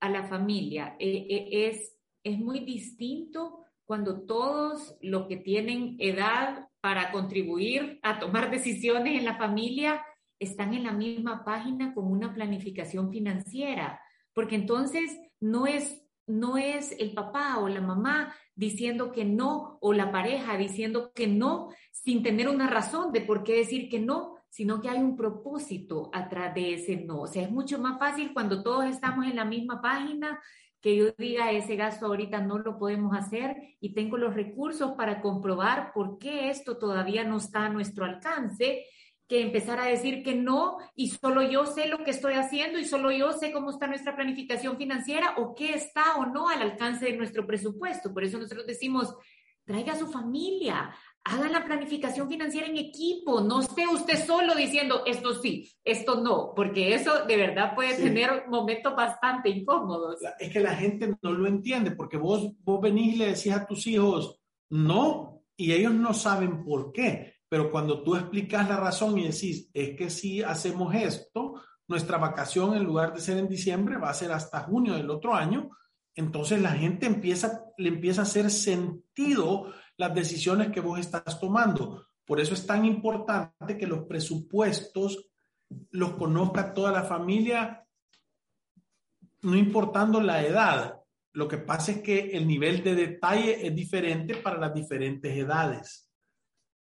a 0.00 0.08
la 0.08 0.24
familia. 0.24 0.96
Eh, 0.98 1.26
eh, 1.28 1.68
es, 1.68 1.96
es 2.22 2.38
muy 2.38 2.60
distinto 2.60 3.64
cuando 3.84 4.24
todos 4.24 4.96
los 5.00 5.26
que 5.26 5.36
tienen 5.36 5.96
edad 5.98 6.68
para 6.84 7.10
contribuir 7.12 7.98
a 8.02 8.18
tomar 8.18 8.50
decisiones 8.50 9.18
en 9.18 9.24
la 9.24 9.38
familia 9.38 10.04
están 10.38 10.74
en 10.74 10.84
la 10.84 10.92
misma 10.92 11.42
página 11.42 11.94
con 11.94 12.12
una 12.12 12.34
planificación 12.34 13.10
financiera 13.10 14.02
porque 14.34 14.56
entonces 14.56 15.18
no 15.40 15.66
es 15.66 16.02
no 16.26 16.58
es 16.58 16.94
el 16.98 17.14
papá 17.14 17.58
o 17.58 17.70
la 17.70 17.80
mamá 17.80 18.34
diciendo 18.54 19.12
que 19.12 19.24
no 19.24 19.78
o 19.80 19.94
la 19.94 20.12
pareja 20.12 20.58
diciendo 20.58 21.10
que 21.14 21.26
no 21.26 21.70
sin 21.90 22.22
tener 22.22 22.50
una 22.50 22.68
razón 22.68 23.12
de 23.12 23.22
por 23.22 23.44
qué 23.44 23.54
decir 23.54 23.88
que 23.88 24.00
no, 24.00 24.36
sino 24.50 24.82
que 24.82 24.90
hay 24.90 24.98
un 24.98 25.16
propósito 25.16 26.10
atrás 26.12 26.54
de 26.54 26.74
ese 26.74 26.96
no. 26.96 27.22
O 27.22 27.26
sea, 27.26 27.44
es 27.44 27.50
mucho 27.50 27.78
más 27.78 27.98
fácil 27.98 28.34
cuando 28.34 28.62
todos 28.62 28.84
estamos 28.84 29.26
en 29.26 29.36
la 29.36 29.46
misma 29.46 29.80
página 29.80 30.38
que 30.84 30.96
yo 30.96 31.12
diga 31.16 31.50
ese 31.50 31.76
gasto 31.76 32.04
ahorita 32.04 32.42
no 32.42 32.58
lo 32.58 32.78
podemos 32.78 33.16
hacer 33.16 33.56
y 33.80 33.94
tengo 33.94 34.18
los 34.18 34.34
recursos 34.34 34.92
para 34.98 35.22
comprobar 35.22 35.94
por 35.94 36.18
qué 36.18 36.50
esto 36.50 36.76
todavía 36.76 37.24
no 37.24 37.38
está 37.38 37.64
a 37.64 37.68
nuestro 37.70 38.04
alcance 38.04 38.84
que 39.26 39.40
empezar 39.40 39.80
a 39.80 39.86
decir 39.86 40.22
que 40.22 40.34
no 40.34 40.76
y 40.94 41.08
solo 41.08 41.40
yo 41.40 41.64
sé 41.64 41.88
lo 41.88 42.04
que 42.04 42.10
estoy 42.10 42.34
haciendo 42.34 42.78
y 42.78 42.84
solo 42.84 43.10
yo 43.10 43.32
sé 43.32 43.50
cómo 43.50 43.70
está 43.70 43.86
nuestra 43.86 44.14
planificación 44.14 44.76
financiera 44.76 45.36
o 45.38 45.54
qué 45.54 45.72
está 45.72 46.16
o 46.16 46.26
no 46.26 46.50
al 46.50 46.60
alcance 46.60 47.06
de 47.06 47.16
nuestro 47.16 47.46
presupuesto. 47.46 48.12
Por 48.12 48.22
eso 48.22 48.36
nosotros 48.36 48.66
decimos, 48.66 49.16
traiga 49.64 49.94
a 49.94 49.98
su 49.98 50.06
familia, 50.06 50.94
haga 51.24 51.48
la 51.48 51.64
planificación 51.64 52.28
financiera 52.28 52.66
en 52.66 52.76
equipo, 52.76 53.40
no 53.40 53.60
esté 53.60 53.86
usted 53.86 54.24
solo 54.26 54.54
diciendo 54.54 55.02
esto 55.06 55.34
sí, 55.34 55.72
esto 55.82 56.20
no, 56.20 56.52
porque 56.54 56.94
eso 56.94 57.24
de 57.24 57.36
verdad 57.36 57.74
puede 57.74 57.96
tener 57.96 58.46
momentos 58.48 58.94
bastante 58.94 59.48
incómodos. 59.48 60.18
Es 60.38 60.52
que 60.52 60.60
la 60.60 60.74
gente 60.74 61.16
no 61.22 61.32
lo 61.32 61.46
entiende, 61.46 61.92
porque 61.92 62.18
vos, 62.18 62.52
vos 62.62 62.80
venís 62.80 63.14
y 63.14 63.18
le 63.18 63.26
decís 63.26 63.52
a 63.52 63.66
tus 63.66 63.86
hijos 63.86 64.38
no, 64.68 65.42
y 65.56 65.72
ellos 65.72 65.94
no 65.94 66.12
saben 66.12 66.62
por 66.64 66.92
qué. 66.92 67.34
Pero 67.48 67.70
cuando 67.70 68.02
tú 68.02 68.16
explicas 68.16 68.68
la 68.68 68.76
razón 68.76 69.18
y 69.18 69.28
decís, 69.28 69.70
es 69.72 69.96
que 69.96 70.10
si 70.10 70.42
hacemos 70.42 70.94
esto, 70.94 71.54
nuestra 71.86 72.18
vacación 72.18 72.74
en 72.74 72.84
lugar 72.84 73.14
de 73.14 73.20
ser 73.20 73.38
en 73.38 73.48
diciembre 73.48 73.96
va 73.96 74.10
a 74.10 74.14
ser 74.14 74.32
hasta 74.32 74.64
junio 74.64 74.94
del 74.94 75.08
otro 75.08 75.34
año, 75.34 75.70
entonces 76.16 76.60
la 76.60 76.70
gente 76.70 77.06
empieza, 77.06 77.64
le 77.78 77.88
empieza 77.88 78.22
a 78.22 78.24
hacer 78.24 78.50
sentido 78.50 79.72
las 79.96 80.14
decisiones 80.14 80.70
que 80.70 80.80
vos 80.80 80.98
estás 80.98 81.38
tomando. 81.40 82.06
Por 82.24 82.40
eso 82.40 82.54
es 82.54 82.66
tan 82.66 82.84
importante 82.84 83.76
que 83.78 83.86
los 83.86 84.04
presupuestos 84.04 85.30
los 85.90 86.12
conozca 86.12 86.72
toda 86.72 86.92
la 86.92 87.04
familia, 87.04 87.86
no 89.42 89.56
importando 89.56 90.20
la 90.20 90.44
edad. 90.44 91.00
Lo 91.32 91.48
que 91.48 91.58
pasa 91.58 91.92
es 91.92 92.02
que 92.02 92.36
el 92.36 92.46
nivel 92.46 92.82
de 92.82 92.94
detalle 92.94 93.66
es 93.66 93.74
diferente 93.74 94.36
para 94.36 94.58
las 94.58 94.74
diferentes 94.74 95.36
edades. 95.36 96.04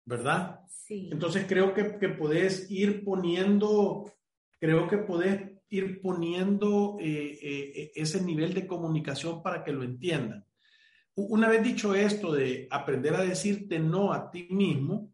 ¿verdad? 0.04 0.60
Sí. 0.68 1.08
Entonces 1.12 1.46
creo 1.48 1.74
que, 1.74 1.98
que 1.98 2.08
podés 2.08 2.70
ir 2.70 3.04
poniendo, 3.04 4.12
creo 4.58 4.88
que 4.88 4.98
podés 4.98 5.52
ir 5.68 6.00
poniendo 6.00 6.98
eh, 7.00 7.38
eh, 7.40 7.92
ese 7.94 8.22
nivel 8.22 8.52
de 8.52 8.66
comunicación 8.66 9.42
para 9.42 9.64
que 9.64 9.72
lo 9.72 9.84
entiendan. 9.84 10.44
Una 11.14 11.48
vez 11.48 11.62
dicho 11.62 11.94
esto 11.94 12.32
de 12.32 12.66
aprender 12.70 13.14
a 13.14 13.22
decirte 13.22 13.78
no 13.78 14.12
a 14.12 14.30
ti 14.30 14.48
mismo 14.50 15.12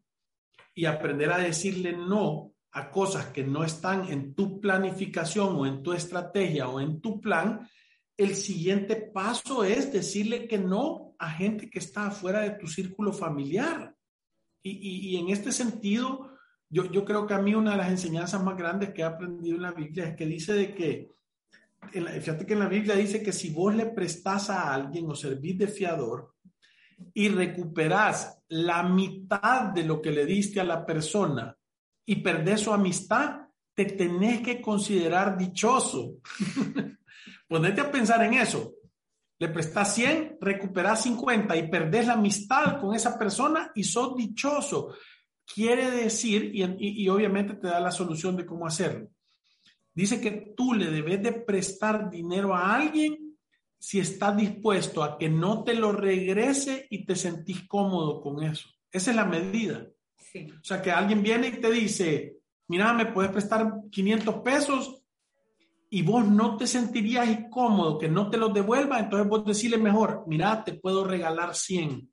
y 0.74 0.84
aprender 0.84 1.32
a 1.32 1.38
decirle 1.38 1.92
no 1.92 2.54
a 2.72 2.90
cosas 2.90 3.26
que 3.26 3.42
no 3.42 3.64
están 3.64 4.08
en 4.08 4.34
tu 4.34 4.60
planificación 4.60 5.56
o 5.56 5.66
en 5.66 5.82
tu 5.82 5.92
estrategia 5.92 6.68
o 6.68 6.80
en 6.80 7.00
tu 7.00 7.20
plan, 7.20 7.68
el 8.16 8.34
siguiente 8.34 8.96
paso 8.96 9.64
es 9.64 9.92
decirle 9.92 10.46
que 10.46 10.58
no 10.58 11.14
a 11.18 11.30
gente 11.30 11.68
que 11.68 11.80
está 11.80 12.06
afuera 12.06 12.40
de 12.40 12.50
tu 12.50 12.68
círculo 12.68 13.12
familiar. 13.12 13.94
Y, 14.62 15.16
en 15.16 15.30
este 15.30 15.50
sentido, 15.50 16.36
yo, 16.68 16.90
yo, 16.90 17.04
creo 17.04 17.26
que 17.26 17.34
a 17.34 17.38
mí 17.38 17.54
una 17.54 17.70
de 17.70 17.78
las 17.78 17.90
enseñanzas 17.90 18.42
más 18.42 18.56
grandes 18.56 18.92
que 18.92 19.00
he 19.00 19.04
aprendido 19.04 19.56
en 19.56 19.62
la 19.62 19.72
Biblia 19.72 20.08
es 20.08 20.16
que 20.16 20.26
dice 20.26 20.52
de 20.52 20.74
que, 20.74 21.17
fíjate 21.92 22.46
que 22.46 22.52
en 22.52 22.58
la 22.58 22.68
Biblia 22.68 22.94
dice 22.94 23.22
que 23.22 23.32
si 23.32 23.50
vos 23.50 23.74
le 23.74 23.86
prestás 23.86 24.50
a 24.50 24.72
alguien 24.72 25.08
o 25.08 25.14
servís 25.14 25.58
de 25.58 25.68
fiador 25.68 26.34
y 27.14 27.28
recuperás 27.28 28.40
la 28.48 28.82
mitad 28.82 29.72
de 29.72 29.84
lo 29.84 30.02
que 30.02 30.10
le 30.10 30.26
diste 30.26 30.60
a 30.60 30.64
la 30.64 30.84
persona 30.84 31.56
y 32.04 32.16
perdés 32.16 32.60
su 32.60 32.72
amistad, 32.72 33.42
te 33.74 33.84
tenés 33.84 34.40
que 34.40 34.60
considerar 34.60 35.38
dichoso. 35.38 36.16
Ponete 37.48 37.80
a 37.80 37.90
pensar 37.90 38.22
en 38.24 38.34
eso 38.34 38.74
le 39.38 39.48
prestas 39.48 39.94
100, 39.94 40.38
recuperas 40.40 41.02
50 41.02 41.56
y 41.56 41.68
perdés 41.68 42.06
la 42.06 42.14
amistad 42.14 42.80
con 42.80 42.94
esa 42.94 43.16
persona 43.16 43.70
y 43.74 43.84
sos 43.84 44.16
dichoso. 44.16 44.94
Quiere 45.46 45.90
decir, 45.90 46.50
y, 46.54 47.08
obviamente 47.08 47.54
te 47.54 47.68
da 47.68 47.80
la 47.80 47.92
solución 47.92 48.36
de 48.36 48.44
cómo 48.44 48.66
hacerlo. 48.66 49.08
Dice 49.98 50.20
que 50.20 50.54
tú 50.56 50.74
le 50.74 50.92
debes 50.92 51.20
de 51.24 51.32
prestar 51.32 52.08
dinero 52.08 52.54
a 52.54 52.76
alguien 52.76 53.36
si 53.80 53.98
estás 53.98 54.36
dispuesto 54.36 55.02
a 55.02 55.18
que 55.18 55.28
no 55.28 55.64
te 55.64 55.74
lo 55.74 55.90
regrese 55.90 56.86
y 56.88 57.04
te 57.04 57.16
sentís 57.16 57.66
cómodo 57.66 58.20
con 58.20 58.44
eso. 58.44 58.68
Esa 58.92 59.10
es 59.10 59.16
la 59.16 59.24
medida. 59.24 59.88
O 60.36 60.62
sea, 60.64 60.80
que 60.80 60.92
alguien 60.92 61.20
viene 61.20 61.48
y 61.48 61.60
te 61.60 61.72
dice, 61.72 62.36
mira, 62.68 62.92
me 62.92 63.06
puedes 63.06 63.32
prestar 63.32 63.74
500 63.90 64.36
pesos, 64.36 65.02
y 65.90 66.02
vos 66.02 66.24
no 66.28 66.56
te 66.56 66.68
sentirías 66.68 67.28
incómodo 67.28 67.98
que 67.98 68.08
no 68.08 68.30
te 68.30 68.36
los 68.36 68.54
devuelva, 68.54 69.00
entonces 69.00 69.28
vos 69.28 69.44
decirle 69.44 69.78
mejor, 69.78 70.22
mira, 70.28 70.62
te 70.62 70.74
puedo 70.74 71.02
regalar 71.02 71.56
100, 71.56 72.08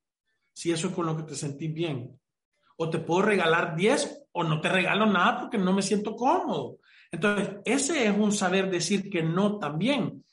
si 0.55 0.71
eso 0.71 0.87
es 0.87 0.93
con 0.95 1.05
lo 1.05 1.15
que 1.15 1.21
te 1.21 1.35
sentís 1.35 1.71
bien. 1.71 2.19
O 2.77 2.89
te 2.89 2.97
puedo 2.97 3.21
regalar 3.21 3.75
10 3.75 4.27
o 4.31 4.43
no 4.43 4.59
te 4.59 4.69
regalo 4.69 5.05
nada 5.05 5.41
porque 5.41 5.59
no 5.59 5.71
me 5.71 5.83
siento 5.83 6.15
cómodo. 6.15 6.79
Entonces, 7.15 7.55
ese 7.63 8.07
es 8.07 8.17
un 8.17 8.33
saber 8.33 8.69
decir 8.69 9.09
que 9.09 9.23
no 9.23 9.57
también. 9.57 10.25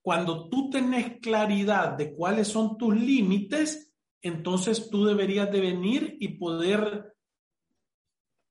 Cuando 0.00 0.48
tú 0.48 0.70
tenés 0.70 1.20
claridad 1.20 1.92
de 1.98 2.14
cuáles 2.14 2.48
son 2.48 2.78
tus 2.78 2.96
límites, 2.96 3.92
entonces 4.22 4.88
tú 4.88 5.04
deberías 5.04 5.52
de 5.52 5.60
venir 5.60 6.16
y 6.18 6.38
poder, 6.38 7.14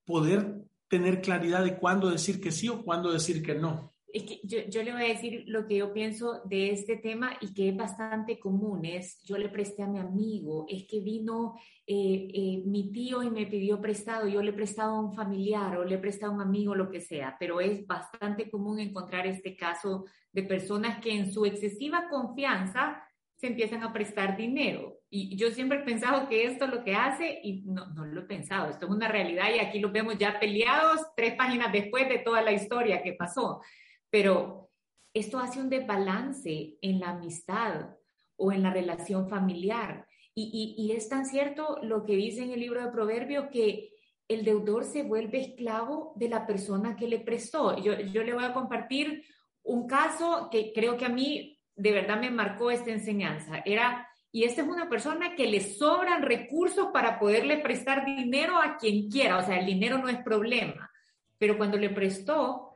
poder 0.06 0.62
tener 0.88 1.22
claridad 1.22 1.64
de 1.64 1.80
cuándo 1.80 2.12
decir 2.12 2.40
que 2.40 2.52
sí 2.52 2.70
o 2.70 2.84
cuándo 2.84 3.12
decir 3.12 3.42
que 3.42 3.56
no. 3.56 3.89
Es 4.12 4.24
que 4.24 4.40
yo, 4.44 4.60
yo, 4.70 4.84
le 4.84 4.92
voy 4.92 5.04
a 5.04 5.14
decir 5.14 5.44
lo 5.48 5.68
que 5.68 5.78
yo 5.78 5.94
pienso 5.94 6.42
de 6.46 6.72
este 6.72 6.98
tema 6.98 7.38
y 7.42 7.54
que 7.54 7.70
es 7.70 7.78
bastante 7.78 8.40
común. 8.40 8.86
Es, 8.86 9.22
yo 9.24 9.38
le 9.38 9.50
presté 9.50 9.84
a 9.84 9.88
mi 9.88 10.00
amigo, 10.00 10.66
es 10.68 10.86
que 10.88 11.00
vino 11.00 11.56
eh, 11.86 12.28
eh, 12.34 12.64
mi 12.66 12.92
tío 12.92 13.24
y 13.24 13.30
me 13.30 13.46
pidió 13.46 13.82
prestado, 13.82 14.28
yo 14.28 14.42
le 14.42 14.52
he 14.52 14.54
prestado 14.54 14.96
a 14.96 15.00
un 15.00 15.14
familiar 15.14 15.78
o 15.78 15.86
le 15.86 15.96
he 15.96 16.00
prestado 16.00 16.32
a 16.32 16.36
un 16.36 16.42
amigo, 16.42 16.76
lo 16.76 16.90
que 16.90 17.02
sea, 17.02 17.36
pero 17.40 17.62
es 17.62 17.86
bastante 17.88 18.50
común 18.50 18.80
encontrar 18.80 19.26
este 19.28 19.56
caso 19.56 20.06
de 20.32 20.44
personas 20.44 21.00
que 21.00 21.12
en 21.12 21.32
su 21.32 21.46
excesiva 21.46 22.08
confianza 22.10 23.04
se 23.40 23.48
empiezan 23.48 23.84
a 23.84 23.94
prestar 23.94 24.36
dinero. 24.36 24.98
Y 25.10 25.36
yo 25.38 25.50
siempre 25.50 25.80
he 25.80 25.84
pensado 25.84 26.28
que 26.28 26.44
esto 26.44 26.66
es 26.66 26.72
lo 26.72 26.84
que 26.84 26.94
hace, 26.94 27.40
y 27.42 27.62
no, 27.62 27.88
no 27.94 28.06
lo 28.06 28.22
he 28.22 28.26
pensado, 28.26 28.70
esto 28.70 28.86
es 28.86 28.92
una 28.92 29.08
realidad 29.08 29.46
y 29.56 29.60
aquí 29.60 29.80
lo 29.80 29.92
vemos 29.92 30.18
ya 30.18 30.40
peleados 30.40 31.00
tres 31.16 31.36
páginas 31.36 31.72
después 31.72 32.08
de 32.10 32.20
toda 32.20 32.42
la 32.42 32.52
historia 32.52 33.02
que 33.02 33.14
pasó. 33.14 33.62
Pero 34.10 34.70
esto 35.14 35.40
hace 35.40 35.60
un 35.60 35.70
desbalance 35.70 36.78
en 36.82 37.00
la 37.00 37.10
amistad 37.10 37.98
o 38.36 38.52
en 38.52 38.64
la 38.64 38.72
relación 38.72 39.30
familiar. 39.30 40.08
Y, 40.36 40.94
es 40.96 41.10
tan 41.10 41.26
cierto 41.26 41.80
lo 41.82 42.06
que 42.06 42.16
dice 42.16 42.44
en 42.44 42.52
el 42.52 42.62
libro 42.62 42.82
de 42.82 42.92
Proverbios 42.92 43.48
que 43.52 43.92
el 44.30 44.46
deudor 44.46 44.86
se 44.86 45.04
vuelve 45.04 45.42
esclavo 45.42 46.14
de 46.16 46.30
la 46.30 46.48
persona 46.48 46.96
que 46.96 47.10
le 47.10 47.20
prestó. 47.20 47.78
Yo, 47.78 48.00
yo 48.00 48.24
le 48.24 48.34
voy 48.34 48.46
a 48.46 48.54
compartir 48.54 49.26
un 49.64 49.86
caso 49.88 50.48
que 50.50 50.72
creo 50.72 50.96
que 50.96 51.06
a 51.06 51.10
mí 51.10 51.60
de 51.76 51.92
verdad 51.92 52.20
me 52.20 52.32
marcó 52.32 52.72
esta 52.72 52.92
enseñanza. 52.92 53.62
Era, 53.66 54.08
y 54.32 54.44
esta 54.44 54.62
es 54.62 54.68
una 54.68 54.90
persona 54.90 55.36
que 55.36 55.48
le 55.48 55.62
sobran 55.62 56.22
recursos 56.22 56.90
para 56.94 57.20
poderle 57.20 57.58
prestar 57.58 58.06
dinero 58.06 58.58
a 58.58 58.78
quien 58.78 59.10
quiera, 59.10 59.38
o 59.38 59.46
sea, 59.46 59.60
el 59.60 59.66
dinero 59.66 59.98
no 59.98 60.10
es 60.10 60.22
problema, 60.22 60.92
pero 61.38 61.58
cuando 61.58 61.78
le 61.78 61.90
prestó, 61.90 62.69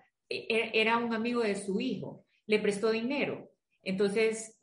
era 0.50 0.98
un 0.98 1.13
amigo 1.13 1.42
de 1.42 1.56
su 1.56 1.80
hijo, 1.80 2.25
le 2.46 2.60
prestó 2.60 2.92
dinero. 2.92 3.50
Entonces, 3.84 4.60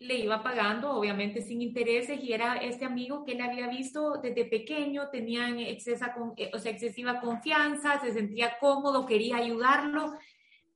le 0.00 0.18
iba 0.18 0.42
pagando, 0.42 0.92
obviamente 0.92 1.42
sin 1.42 1.62
intereses, 1.62 2.22
y 2.22 2.32
era 2.32 2.56
este 2.56 2.84
amigo 2.84 3.24
que 3.24 3.32
él 3.32 3.40
había 3.40 3.68
visto 3.68 4.20
desde 4.22 4.44
pequeño, 4.44 5.08
tenía 5.10 5.48
excesa, 5.68 6.14
eh, 6.36 6.50
o 6.52 6.58
sea, 6.58 6.72
excesiva 6.72 7.20
confianza, 7.20 8.00
se 8.00 8.12
sentía 8.12 8.58
cómodo, 8.60 9.06
quería 9.06 9.36
ayudarlo, 9.36 10.14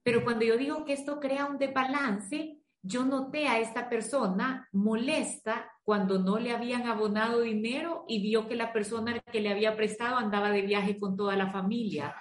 pero 0.03 0.25
cuando 0.25 0.45
yo 0.45 0.57
digo 0.57 0.85
que 0.85 0.95
esto 0.95 1.21
crea 1.21 1.47
un 1.47 1.59
desbalance, 1.59 2.57
yo 2.83 3.05
noté 3.05 3.47
a 3.47 3.59
esta 3.59 3.91
persona 3.91 4.69
molesta 4.73 5.71
cuando 5.83 6.19
no 6.19 6.39
le 6.39 6.53
habían 6.53 6.87
abonado 6.87 7.43
dinero 7.43 8.05
y 8.09 8.23
vio 8.23 8.49
que 8.49 8.57
la 8.57 8.73
persona 8.73 9.21
que 9.21 9.41
le 9.41 9.51
había 9.51 9.77
prestado 9.77 10.17
andaba 10.17 10.51
de 10.51 10.63
viaje 10.63 10.99
con 10.99 11.17
toda 11.17 11.37
la 11.37 11.51
familia. 11.51 12.15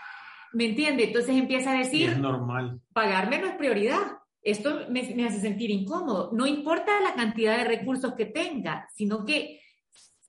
¿Me 0.53 0.65
entiende? 0.65 1.05
Entonces 1.05 1.35
empieza 1.35 1.71
a 1.71 1.77
decir, 1.77 2.09
es 2.09 2.19
normal. 2.19 2.81
Pagarme 2.93 3.39
no 3.39 3.47
es 3.47 3.55
prioridad 3.55 4.19
esto 4.41 4.85
me, 4.89 5.01
hace 5.25 5.39
sentir 5.39 5.69
incómodo. 5.69 6.31
No 6.33 6.47
importa 6.47 6.99
la 7.01 7.13
cantidad 7.15 7.57
de 7.57 7.65
recursos 7.65 8.13
que 8.13 8.25
tenga, 8.25 8.87
sino 8.93 9.25
que 9.25 9.61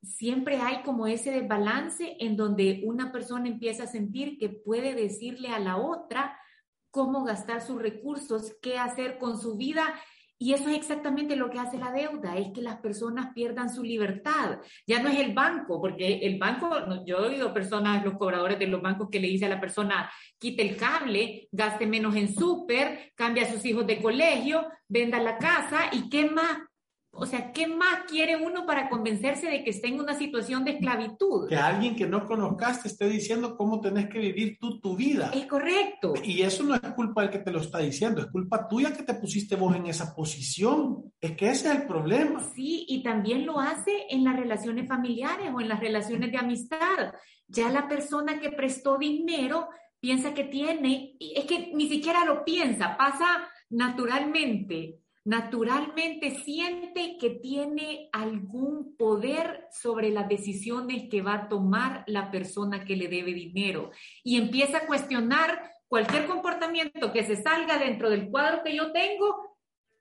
siempre 0.02 0.56
hay 0.56 0.82
como 0.82 1.06
ese 1.06 1.30
desbalance 1.30 2.16
en 2.20 2.36
donde 2.36 2.82
una 2.84 3.12
persona 3.12 3.48
empieza 3.48 3.84
a 3.84 3.88
sentir 3.88 4.38
que 4.38 4.48
puede 4.48 4.94
decirle 4.94 5.48
a 5.48 5.58
la 5.58 5.76
otra 5.76 6.36
cómo 6.90 7.24
gastar 7.24 7.60
sus 7.60 7.80
recursos, 7.80 8.56
qué 8.60 8.78
hacer 8.78 9.18
con 9.18 9.38
su 9.38 9.56
vida 9.56 9.94
y 10.42 10.54
eso 10.54 10.70
es 10.70 10.76
exactamente 10.76 11.37
lo 11.37 11.50
que 11.50 11.59
hace 11.59 11.76
la 11.76 11.92
deuda, 11.92 12.38
es 12.38 12.49
que 12.54 12.62
las 12.62 12.78
personas 12.80 13.35
pierdan 13.35 13.68
su 13.68 13.82
libertad. 13.82 14.59
Ya 14.87 15.02
no 15.02 15.11
es 15.11 15.18
el 15.18 15.35
banco, 15.35 15.78
porque 15.82 16.20
el 16.23 16.38
banco, 16.38 16.70
yo 17.04 17.18
he 17.18 17.28
oído 17.28 17.52
personas, 17.52 18.02
los 18.02 18.16
cobradores 18.16 18.59
de 18.59 18.66
los 18.66 18.80
bancos 18.80 19.11
que 19.12 19.20
le 19.20 19.28
dice 19.28 19.44
a 19.44 19.50
la 19.50 19.61
persona, 19.61 20.11
quite 20.38 20.62
el 20.62 20.78
cable, 20.78 21.47
gaste 21.52 21.87
menos 21.87 22.16
en 22.16 22.35
súper, 22.35 23.12
cambie 23.14 23.42
a 23.42 23.52
sus 23.52 23.62
hijos 23.66 23.87
de 23.87 24.00
colegio, 24.00 24.66
venda 24.88 25.20
la 25.20 25.37
casa 25.37 25.90
y 25.92 26.09
qué 26.09 26.25
más 26.30 26.56
o 27.12 27.26
sea, 27.26 27.52
¿qué 27.52 27.67
más 27.67 28.05
quiere 28.09 28.37
uno 28.37 28.64
para 28.64 28.88
convencerse 28.88 29.50
de 29.50 29.64
que 29.64 29.71
está 29.71 29.88
en 29.88 30.00
una 30.00 30.14
situación 30.14 30.64
de 30.64 30.73
esclavitud? 30.73 31.49
Que 31.49 31.57
alguien 31.57 31.97
que 31.97 32.07
no 32.07 32.25
conozcaste 32.25 32.88
esté 32.88 33.09
diciendo 33.09 33.57
cómo 33.57 33.81
tenés 33.81 34.09
que 34.09 34.21
vivir 34.21 34.59
tú 34.61 34.81
tu 34.81 34.97
vida. 34.97 35.31
Es 35.35 35.47
correcto. 35.47 36.14
Y 36.23 36.43
eso 36.43 36.62
no 36.62 36.75
es 36.75 36.81
culpa 36.95 37.23
del 37.23 37.31
que 37.31 37.40
te 37.40 37.50
lo 37.50 37.61
está 37.61 37.79
diciendo, 37.79 38.21
es 38.21 38.29
culpa 38.29 38.69
tuya 38.69 38.93
que 38.93 39.02
te 39.02 39.14
pusiste 39.14 39.57
vos 39.57 39.75
en 39.75 39.87
esa 39.87 40.14
posición. 40.14 41.12
Es 41.21 41.33
que 41.37 41.50
ese 41.50 41.69
es 41.69 41.81
el 41.81 41.87
problema. 41.87 42.40
Sí, 42.55 42.87
y 42.88 43.02
también 43.02 43.45
lo 43.45 43.59
hace 43.59 44.07
en 44.09 44.25
las 44.25 44.37
relaciones 44.37 44.88
familiares 44.88 45.50
o 45.52 45.61
en 45.61 45.69
las 45.69 45.81
relaciones 45.81 46.31
de 46.31 46.38
amistad. 46.38 47.12
Ya 47.49 47.71
la 47.71 47.88
persona 47.88 48.38
que 48.38 48.52
prestó 48.52 48.99
dinero 48.99 49.69
piensa 49.99 50.33
que 50.33 50.45
tiene, 50.45 51.17
es 51.19 51.45
que 51.45 51.73
ni 51.75 51.88
siquiera 51.88 52.25
lo 52.25 52.45
piensa, 52.45 52.97
pasa 52.97 53.49
naturalmente 53.69 55.00
naturalmente 55.30 56.40
siente 56.40 57.16
que 57.16 57.30
tiene 57.30 58.08
algún 58.12 58.96
poder 58.96 59.68
sobre 59.70 60.10
las 60.10 60.28
decisiones 60.28 61.08
que 61.08 61.22
va 61.22 61.34
a 61.34 61.49
tomar 61.49 62.02
la 62.08 62.32
persona 62.32 62.84
que 62.84 62.96
le 62.96 63.06
debe 63.06 63.32
dinero 63.32 63.92
y 64.25 64.38
empieza 64.38 64.78
a 64.78 64.87
cuestionar 64.88 65.70
cualquier 65.87 66.26
comportamiento 66.26 67.12
que 67.12 67.22
se 67.22 67.40
salga 67.40 67.78
dentro 67.78 68.10
del 68.10 68.28
cuadro 68.28 68.64
que 68.64 68.75
yo 68.75 68.90
tengo 68.90 69.56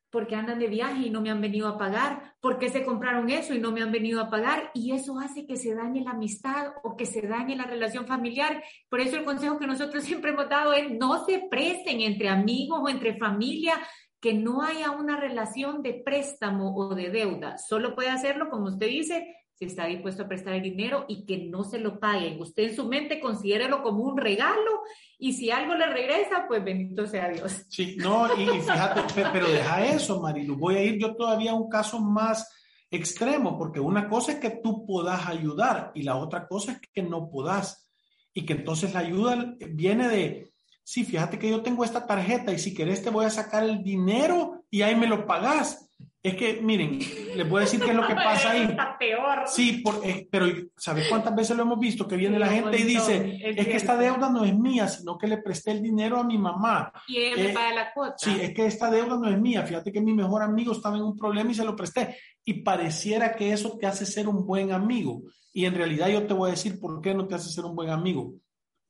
porque 0.09 0.33
andan 0.33 0.57
de 0.57 0.65
viaje 0.65 1.05
y 1.05 1.09
no 1.11 1.21
me 1.21 1.29
han 1.29 1.39
venido 1.39 1.67
a 1.67 1.77
pagar, 1.77 2.33
porque 2.39 2.69
se 2.69 2.83
compraron 2.83 3.29
eso 3.29 3.53
y 3.53 3.59
no 3.59 3.71
me 3.71 3.83
han 3.83 3.91
venido 3.91 4.19
a 4.19 4.31
pagar, 4.31 4.71
y 4.73 4.93
eso 4.93 5.19
hace 5.19 5.45
que 5.45 5.55
se 5.55 5.75
dañe 5.75 6.01
la 6.01 6.11
amistad 6.11 6.73
o 6.81 6.97
que 6.97 7.05
se 7.05 7.21
dañe 7.21 7.55
la 7.55 7.65
relación 7.65 8.07
familiar. 8.07 8.63
Por 8.89 9.01
eso 9.01 9.17
el 9.17 9.23
consejo 9.23 9.59
que 9.59 9.67
nosotros 9.67 10.03
siempre 10.05 10.31
hemos 10.31 10.49
dado 10.49 10.73
es 10.73 10.89
no 10.89 11.23
se 11.27 11.47
presten 11.47 12.01
entre 12.01 12.27
amigos 12.27 12.79
o 12.81 12.89
entre 12.89 13.19
familia 13.19 13.75
que 14.19 14.33
no 14.33 14.61
haya 14.61 14.91
una 14.91 15.19
relación 15.19 15.81
de 15.81 15.93
préstamo 15.93 16.75
o 16.75 16.93
de 16.93 17.09
deuda. 17.09 17.57
Solo 17.57 17.95
puede 17.95 18.09
hacerlo, 18.09 18.49
como 18.49 18.67
usted 18.67 18.87
dice, 18.87 19.35
si 19.53 19.65
está 19.65 19.85
dispuesto 19.85 20.23
a 20.23 20.27
prestar 20.27 20.53
el 20.53 20.61
dinero 20.61 21.05
y 21.09 21.25
que 21.25 21.37
no 21.37 21.65
se 21.65 21.79
lo 21.79 21.99
paguen. 21.99 22.39
Usted 22.39 22.63
en 22.63 22.75
su 22.75 22.87
mente 22.87 23.19
considérelo 23.19 23.83
como 23.83 24.03
un 24.03 24.17
regalo 24.17 24.81
y 25.17 25.33
si 25.33 25.51
algo 25.51 25.75
le 25.75 25.85
regresa, 25.87 26.45
pues 26.47 26.63
bendito 26.63 27.05
sea 27.05 27.27
Dios. 27.29 27.65
Sí, 27.67 27.97
no, 27.97 28.27
y, 28.39 28.45
fíjate, 28.47 29.01
pero 29.33 29.49
deja 29.49 29.85
eso, 29.85 30.21
Marilu. 30.21 30.55
Voy 30.55 30.75
a 30.75 30.83
ir 30.83 30.97
yo 30.97 31.13
todavía 31.15 31.51
a 31.51 31.55
un 31.55 31.69
caso 31.69 31.99
más 31.99 32.49
extremo, 32.89 33.57
porque 33.57 33.81
una 33.81 34.07
cosa 34.07 34.33
es 34.33 34.39
que 34.39 34.61
tú 34.63 34.85
puedas 34.85 35.27
ayudar 35.27 35.91
y 35.93 36.03
la 36.03 36.15
otra 36.15 36.47
cosa 36.47 36.73
es 36.73 36.81
que 36.93 37.03
no 37.03 37.29
puedas. 37.29 37.89
Y 38.33 38.45
que 38.45 38.53
entonces 38.53 38.93
la 38.93 39.01
ayuda 39.01 39.55
viene 39.71 40.07
de, 40.07 40.48
sí, 40.89 41.03
fíjate 41.03 41.37
que 41.37 41.47
yo 41.47 41.61
tengo 41.61 41.83
esta 41.83 42.07
tarjeta 42.07 42.51
y 42.51 42.57
si 42.57 42.73
querés 42.73 43.03
te 43.03 43.11
voy 43.11 43.23
a 43.23 43.29
sacar 43.29 43.63
el 43.63 43.83
dinero 43.83 44.63
y 44.71 44.81
ahí 44.81 44.95
me 44.95 45.05
lo 45.05 45.27
pagás. 45.27 45.87
Es 46.23 46.35
que, 46.35 46.61
miren, 46.63 46.97
les 47.35 47.47
voy 47.47 47.59
a 47.59 47.65
decir 47.65 47.79
qué 47.79 47.91
es 47.91 47.95
lo 47.95 48.07
que 48.07 48.15
pasa 48.15 48.49
ahí. 48.49 48.63
Está 48.63 48.97
peor. 48.97 49.43
Sí, 49.45 49.81
por, 49.83 50.01
eh, 50.03 50.27
pero 50.31 50.47
¿sabes 50.75 51.07
cuántas 51.07 51.35
veces 51.35 51.55
lo 51.55 51.61
hemos 51.61 51.79
visto? 51.79 52.07
Que 52.07 52.15
viene 52.15 52.39
la 52.39 52.47
gente 52.47 52.79
y 52.79 52.83
dice, 52.83 53.39
es, 53.39 53.67
que 53.67 53.75
esta 53.75 53.95
deuda 53.97 54.31
no 54.31 54.43
es 54.43 54.57
mía, 54.57 54.87
sino 54.87 55.15
que 55.15 55.27
le 55.27 55.37
presté 55.37 55.71
el 55.71 55.83
dinero 55.83 56.17
a 56.17 56.23
mi 56.23 56.39
mamá. 56.39 56.91
Y 57.07 57.17
ella 57.17 57.35
me 57.35 57.51
eh, 57.51 57.53
paga 57.53 57.73
la 57.75 57.93
cuota. 57.93 58.15
Sí, 58.17 58.35
es 58.41 58.51
que 58.55 58.65
esta 58.65 58.89
deuda 58.89 59.15
no 59.15 59.29
es 59.29 59.39
mía. 59.39 59.61
Fíjate 59.61 59.91
que 59.91 60.01
mi 60.01 60.13
mejor 60.13 60.41
amigo 60.41 60.71
estaba 60.71 60.97
en 60.97 61.03
un 61.03 61.15
problema 61.15 61.51
y 61.51 61.55
se 61.55 61.63
lo 61.63 61.75
presté. 61.75 62.17
Y 62.43 62.63
pareciera 62.63 63.35
que 63.35 63.53
eso 63.53 63.77
te 63.77 63.85
hace 63.85 64.07
ser 64.07 64.27
un 64.27 64.43
buen 64.43 64.71
amigo. 64.71 65.21
Y 65.53 65.65
en 65.65 65.75
realidad 65.75 66.07
yo 66.07 66.25
te 66.25 66.33
voy 66.33 66.47
a 66.47 66.53
decir 66.53 66.79
por 66.79 66.99
qué 66.99 67.13
no 67.13 67.27
te 67.27 67.35
hace 67.35 67.49
ser 67.49 67.63
un 67.65 67.75
buen 67.75 67.91
amigo 67.91 68.33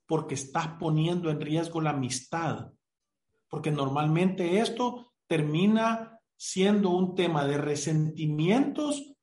porque 0.09 0.33
estás 0.33 0.69
poniendo 0.79 1.29
en 1.29 1.39
riesgo 1.39 1.79
la 1.81 1.91
amistad. 1.91 2.71
Porque 3.47 3.69
normalmente 3.69 4.59
esto 4.59 5.13
termina 5.27 6.19
siendo 6.35 6.89
un 6.89 7.13
tema 7.13 7.45
de 7.45 7.59
resentimientos 7.59 9.13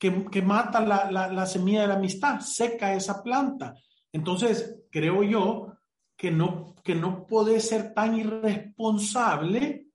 que, 0.00 0.26
que 0.26 0.42
mata 0.42 0.80
la, 0.80 1.30
la, 1.30 1.46
semilla 1.46 1.82
de 1.82 1.86
la 1.86 1.94
amistad, 1.94 2.40
seca 2.40 2.92
esa 2.92 3.22
planta. 3.22 3.74
Entonces, 4.10 4.80
creo 4.90 5.22
yo 5.22 5.74
que 6.16 6.32
no, 6.32 6.74
que 6.82 6.96
no 6.96 7.24
puede 7.24 7.60
ser 7.60 7.94
tan 7.94 8.18
irresponsable 8.18 9.86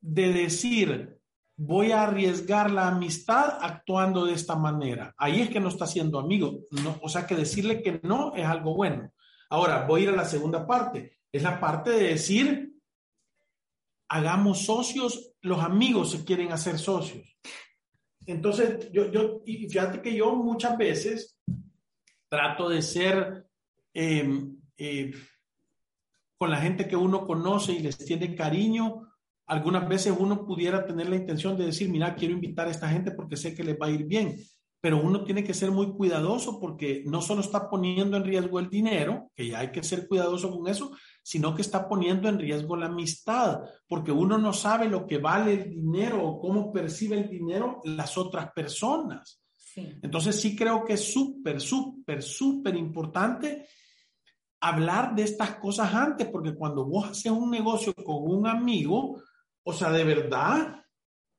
de 0.00 0.32
decir, 0.32 1.20
voy 1.56 1.92
a 1.92 2.02
arriesgar 2.02 2.72
la 2.72 2.88
amistad 2.88 3.58
actuando 3.60 4.24
de 4.24 4.32
esta 4.32 4.56
manera. 4.56 5.14
Ahí 5.16 5.42
es 5.42 5.50
que 5.50 5.60
no 5.60 5.68
está 5.68 5.86
siendo 5.86 6.18
amigo. 6.18 6.62
No, 6.82 6.98
o 7.00 7.08
sea 7.08 7.28
que 7.28 7.36
decirle 7.36 7.80
que 7.80 8.00
no 8.02 8.34
es 8.34 8.44
algo 8.44 8.74
bueno. 8.74 9.12
Ahora, 9.54 9.86
voy 9.86 10.00
a 10.00 10.02
ir 10.02 10.08
a 10.08 10.16
la 10.16 10.24
segunda 10.24 10.66
parte. 10.66 11.18
Es 11.30 11.44
la 11.44 11.60
parte 11.60 11.90
de 11.90 12.08
decir, 12.08 12.74
hagamos 14.08 14.64
socios, 14.64 15.32
los 15.42 15.60
amigos 15.60 16.10
se 16.10 16.24
quieren 16.24 16.50
hacer 16.50 16.76
socios. 16.76 17.38
Entonces, 18.26 18.90
yo, 18.90 19.12
yo 19.12 19.42
y 19.46 19.68
fíjate 19.68 20.02
que 20.02 20.12
yo 20.12 20.34
muchas 20.34 20.76
veces 20.76 21.38
trato 22.28 22.68
de 22.68 22.82
ser 22.82 23.46
em, 23.92 24.56
eh, 24.76 25.12
con 26.36 26.50
la 26.50 26.56
gente 26.56 26.88
que 26.88 26.96
uno 26.96 27.24
conoce 27.24 27.74
y 27.74 27.78
les 27.78 27.96
tiene 27.96 28.34
cariño. 28.34 29.08
Algunas 29.46 29.88
veces 29.88 30.16
uno 30.18 30.44
pudiera 30.44 30.84
tener 30.84 31.08
la 31.08 31.14
intención 31.14 31.56
de 31.56 31.66
decir, 31.66 31.88
mira, 31.88 32.16
quiero 32.16 32.34
invitar 32.34 32.66
a 32.66 32.72
esta 32.72 32.88
gente 32.88 33.12
porque 33.12 33.36
sé 33.36 33.54
que 33.54 33.62
les 33.62 33.76
va 33.80 33.86
a 33.86 33.90
ir 33.90 34.04
bien 34.04 34.36
pero 34.84 35.00
uno 35.00 35.24
tiene 35.24 35.42
que 35.42 35.54
ser 35.54 35.70
muy 35.70 35.94
cuidadoso 35.94 36.60
porque 36.60 37.04
no 37.06 37.22
solo 37.22 37.40
está 37.40 37.70
poniendo 37.70 38.18
en 38.18 38.24
riesgo 38.24 38.60
el 38.60 38.68
dinero, 38.68 39.30
que 39.34 39.48
ya 39.48 39.60
hay 39.60 39.72
que 39.72 39.82
ser 39.82 40.06
cuidadoso 40.06 40.50
con 40.50 40.68
eso, 40.68 40.94
sino 41.22 41.54
que 41.54 41.62
está 41.62 41.88
poniendo 41.88 42.28
en 42.28 42.38
riesgo 42.38 42.76
la 42.76 42.84
amistad, 42.84 43.62
porque 43.88 44.12
uno 44.12 44.36
no 44.36 44.52
sabe 44.52 44.90
lo 44.90 45.06
que 45.06 45.16
vale 45.16 45.54
el 45.54 45.70
dinero 45.70 46.22
o 46.22 46.38
cómo 46.38 46.70
percibe 46.70 47.16
el 47.16 47.30
dinero 47.30 47.80
las 47.84 48.18
otras 48.18 48.52
personas. 48.52 49.42
Entonces 49.74 50.38
sí 50.38 50.54
creo 50.54 50.84
que 50.84 50.92
es 50.92 51.14
súper, 51.14 51.62
súper, 51.62 52.22
súper 52.22 52.76
importante 52.76 53.66
hablar 54.60 55.14
de 55.14 55.22
estas 55.22 55.54
cosas 55.54 55.94
antes, 55.94 56.28
porque 56.28 56.54
cuando 56.54 56.84
vos 56.84 57.08
haces 57.08 57.32
un 57.32 57.50
negocio 57.50 57.94
con 57.94 58.30
un 58.30 58.46
amigo, 58.46 59.18
o 59.62 59.72
sea, 59.72 59.90
de 59.90 60.04
verdad, 60.04 60.83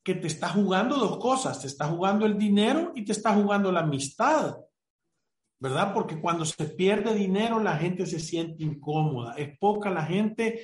que 0.05 0.13
te 0.13 0.27
está 0.27 0.49
jugando 0.49 0.97
dos 0.97 1.17
cosas, 1.17 1.59
te 1.59 1.65
está 1.65 1.87
jugando 1.87 2.27
el 2.27 2.37
dinero 2.37 2.91
y 2.93 3.03
te 3.03 3.11
está 3.11 3.33
jugando 3.33 3.71
la 3.71 3.79
amistad, 3.79 4.55
¿verdad? 5.59 5.95
Porque 5.95 6.21
cuando 6.21 6.45
se 6.45 6.63
pierde 6.65 7.15
dinero 7.15 7.59
la 7.59 7.75
gente 7.75 8.05
se 8.05 8.19
siente 8.19 8.63
incómoda, 8.63 9.33
es 9.33 9.57
poca 9.57 9.89
la 9.89 10.05
gente 10.05 10.61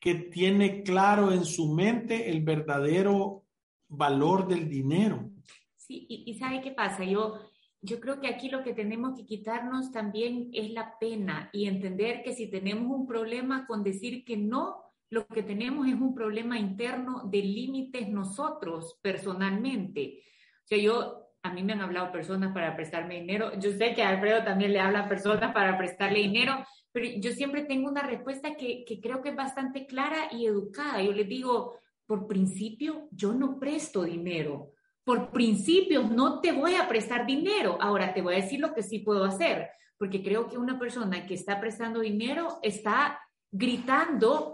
que 0.00 0.16
tiene 0.16 0.82
claro 0.82 1.30
en 1.30 1.44
su 1.44 1.72
mente 1.72 2.28
el 2.28 2.42
verdadero 2.42 3.44
valor 3.88 4.48
del 4.48 4.68
dinero. 4.68 5.30
Sí, 5.76 6.06
y, 6.08 6.34
¿sabe 6.34 6.60
qué 6.60 6.72
pasa? 6.72 7.04
Yo, 7.04 7.38
yo 7.80 8.00
creo 8.00 8.20
que 8.20 8.26
aquí 8.26 8.48
lo 8.48 8.64
que 8.64 8.74
tenemos 8.74 9.16
que 9.16 9.24
quitarnos 9.24 9.92
también 9.92 10.50
es 10.52 10.72
la 10.72 10.98
pena 10.98 11.48
y 11.52 11.66
entender 11.66 12.24
que 12.24 12.34
si 12.34 12.48
tenemos 12.48 12.90
un 12.90 13.06
problema 13.06 13.68
con 13.68 13.84
decir 13.84 14.24
que 14.24 14.36
no, 14.36 14.83
lo 15.10 15.26
que 15.26 15.42
tenemos 15.42 15.86
es 15.86 15.94
un 15.94 16.14
problema 16.14 16.58
interno 16.58 17.22
de 17.24 17.38
límites 17.38 18.08
nosotros 18.08 18.98
personalmente. 19.02 20.22
O 20.64 20.66
sea, 20.66 20.78
yo, 20.78 21.30
a 21.42 21.52
mí 21.52 21.62
me 21.62 21.74
han 21.74 21.82
hablado 21.82 22.10
personas 22.10 22.52
para 22.52 22.74
prestarme 22.74 23.20
dinero. 23.20 23.52
Yo 23.58 23.70
sé 23.72 23.94
que 23.94 24.02
a 24.02 24.08
Alfredo 24.08 24.44
también 24.44 24.72
le 24.72 24.80
hablan 24.80 25.08
personas 25.08 25.52
para 25.52 25.76
prestarle 25.76 26.20
dinero, 26.20 26.64
pero 26.90 27.06
yo 27.18 27.32
siempre 27.32 27.64
tengo 27.64 27.88
una 27.88 28.02
respuesta 28.02 28.54
que, 28.54 28.84
que 28.84 29.00
creo 29.00 29.20
que 29.22 29.30
es 29.30 29.36
bastante 29.36 29.86
clara 29.86 30.28
y 30.32 30.46
educada. 30.46 31.02
Yo 31.02 31.12
les 31.12 31.28
digo, 31.28 31.78
por 32.06 32.26
principio, 32.26 33.08
yo 33.10 33.32
no 33.32 33.58
presto 33.58 34.04
dinero. 34.04 34.72
Por 35.04 35.30
principio, 35.30 36.02
no 36.02 36.40
te 36.40 36.52
voy 36.52 36.76
a 36.76 36.88
prestar 36.88 37.26
dinero. 37.26 37.76
Ahora 37.80 38.14
te 38.14 38.22
voy 38.22 38.34
a 38.34 38.42
decir 38.42 38.60
lo 38.60 38.72
que 38.72 38.82
sí 38.82 39.00
puedo 39.00 39.24
hacer, 39.24 39.68
porque 39.98 40.22
creo 40.22 40.48
que 40.48 40.56
una 40.56 40.78
persona 40.78 41.26
que 41.26 41.34
está 41.34 41.60
prestando 41.60 42.00
dinero 42.00 42.58
está 42.62 43.20
gritando 43.50 44.53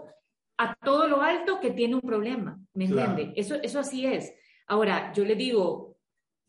a 0.61 0.75
todo 0.75 1.07
lo 1.07 1.21
alto 1.21 1.59
que 1.59 1.71
tiene 1.71 1.95
un 1.95 2.01
problema, 2.01 2.59
¿me 2.75 2.85
entiende? 2.85 3.33
Eso, 3.35 3.55
eso 3.55 3.79
así 3.79 4.05
es. 4.05 4.31
Ahora, 4.67 5.11
yo 5.11 5.25
le 5.25 5.35
digo, 5.35 5.97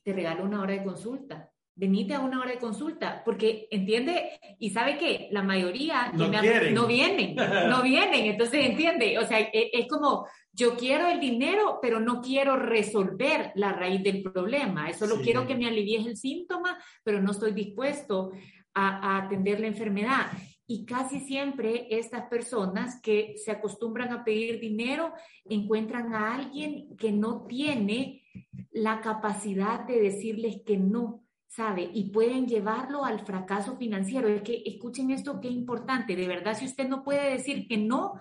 te 0.05 0.12
regalo 0.12 0.44
una 0.44 0.61
hora 0.61 0.75
de 0.75 0.85
consulta, 0.85 1.51
venite 1.75 2.12
a 2.12 2.20
una 2.20 2.40
hora 2.40 2.51
de 2.51 2.59
consulta, 2.59 3.22
porque 3.25 3.68
entiende, 3.70 4.38
y 4.59 4.68
sabe 4.68 4.98
que 4.98 5.29
la 5.31 5.42
mayoría 5.42 6.12
no, 6.12 6.29
no 6.29 6.87
vienen, 6.87 7.35
no 7.35 7.83
vienen, 7.83 8.27
entonces 8.27 8.66
entiende, 8.66 9.18
o 9.18 9.27
sea, 9.27 9.38
es, 9.38 9.70
es, 9.72 9.88
como, 9.88 10.27
yo 10.53 10.77
quiero 10.77 11.09
el 11.09 11.18
dinero, 11.18 11.79
pero 11.81 11.98
no 11.98 12.20
quiero 12.20 12.57
resolver 12.57 13.53
la 13.55 13.72
raíz 13.72 14.03
del 14.03 14.22
problema, 14.22 14.92
solo 14.92 15.16
sí. 15.16 15.22
quiero 15.22 15.46
que 15.46 15.55
me 15.55 15.66
alivies 15.66 16.07
el 16.07 16.18
síntoma, 16.18 16.77
pero 17.03 17.22
no 17.22 17.31
estoy 17.31 17.53
dispuesto 17.53 18.33
a, 18.75 19.14
a 19.14 19.25
atender 19.25 19.59
la 19.59 19.68
enfermedad. 19.68 20.27
Y 20.66 20.85
casi 20.85 21.20
siempre 21.20 21.87
estas 21.90 22.29
personas 22.29 23.01
que 23.01 23.35
se 23.37 23.51
acostumbran 23.51 24.12
a 24.12 24.25
pedir 24.25 24.61
dinero 24.61 25.12
encuentran 25.44 26.14
a 26.14 26.35
alguien 26.35 26.96
que 26.96 27.12
no 27.12 27.46
tiene 27.46 28.22
la 28.70 29.01
capacidad 29.01 29.81
de 29.81 30.01
decirles 30.01 30.62
que 30.64 30.77
no, 30.79 31.25
¿sabe? 31.48 31.90
Y 31.92 32.11
pueden 32.11 32.46
llevarlo 32.46 33.05
al 33.05 33.20
fracaso 33.27 33.77
financiero. 33.77 34.29
Es 34.29 34.42
que 34.42 34.62
escuchen 34.64 35.11
esto, 35.11 35.40
qué 35.40 35.48
importante. 35.48 36.16
De 36.16 36.29
verdad, 36.29 36.57
si 36.57 36.64
usted 36.64 36.88
no 36.88 37.03
puede 37.03 37.31
decir 37.33 37.66
que 37.68 37.77
no, 37.77 38.14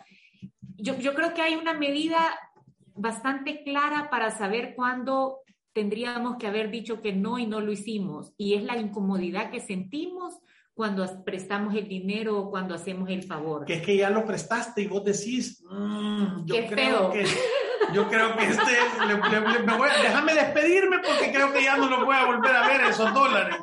yo, 0.77 0.97
yo 0.97 1.13
creo 1.13 1.33
que 1.33 1.41
hay 1.41 1.55
una 1.55 1.73
medida 1.73 2.19
bastante 2.95 3.63
clara 3.63 4.09
para 4.09 4.31
saber 4.31 4.73
cuándo 4.75 5.39
tendríamos 5.73 6.37
que 6.37 6.47
haber 6.47 6.69
dicho 6.69 7.01
que 7.01 7.13
no 7.13 7.39
y 7.39 7.47
no 7.47 7.61
lo 7.61 7.71
hicimos. 7.71 8.33
Y 8.37 8.55
es 8.55 8.63
la 8.63 8.77
incomodidad 8.77 9.51
que 9.51 9.59
sentimos 9.59 10.37
cuando 10.81 11.05
prestamos 11.23 11.75
el 11.75 11.87
dinero 11.87 12.39
o 12.39 12.49
cuando 12.49 12.73
hacemos 12.73 13.07
el 13.11 13.21
favor. 13.21 13.65
Que 13.65 13.75
es 13.75 13.81
que 13.83 13.97
ya 13.97 14.09
lo 14.09 14.25
prestaste 14.25 14.81
y 14.81 14.87
vos 14.87 15.03
decís, 15.05 15.63
mmm, 15.69 16.43
yo 16.43 16.55
Qué 16.55 16.65
creo 16.65 17.11
feo. 17.11 17.11
que 17.11 17.23
yo 17.93 18.07
creo 18.09 18.35
que 18.35 18.45
este, 18.45 18.71
le, 19.05 19.13
le, 19.13 19.59
me 19.59 19.77
voy, 19.77 19.89
déjame 20.01 20.33
despedirme 20.33 20.97
porque 20.97 21.31
creo 21.31 21.53
que 21.53 21.61
ya 21.63 21.77
no 21.77 21.87
lo 21.87 22.03
voy 22.03 22.15
a 22.15 22.25
volver 22.25 22.55
a 22.55 22.67
ver 22.67 22.81
esos 22.89 23.13
dólares. 23.13 23.57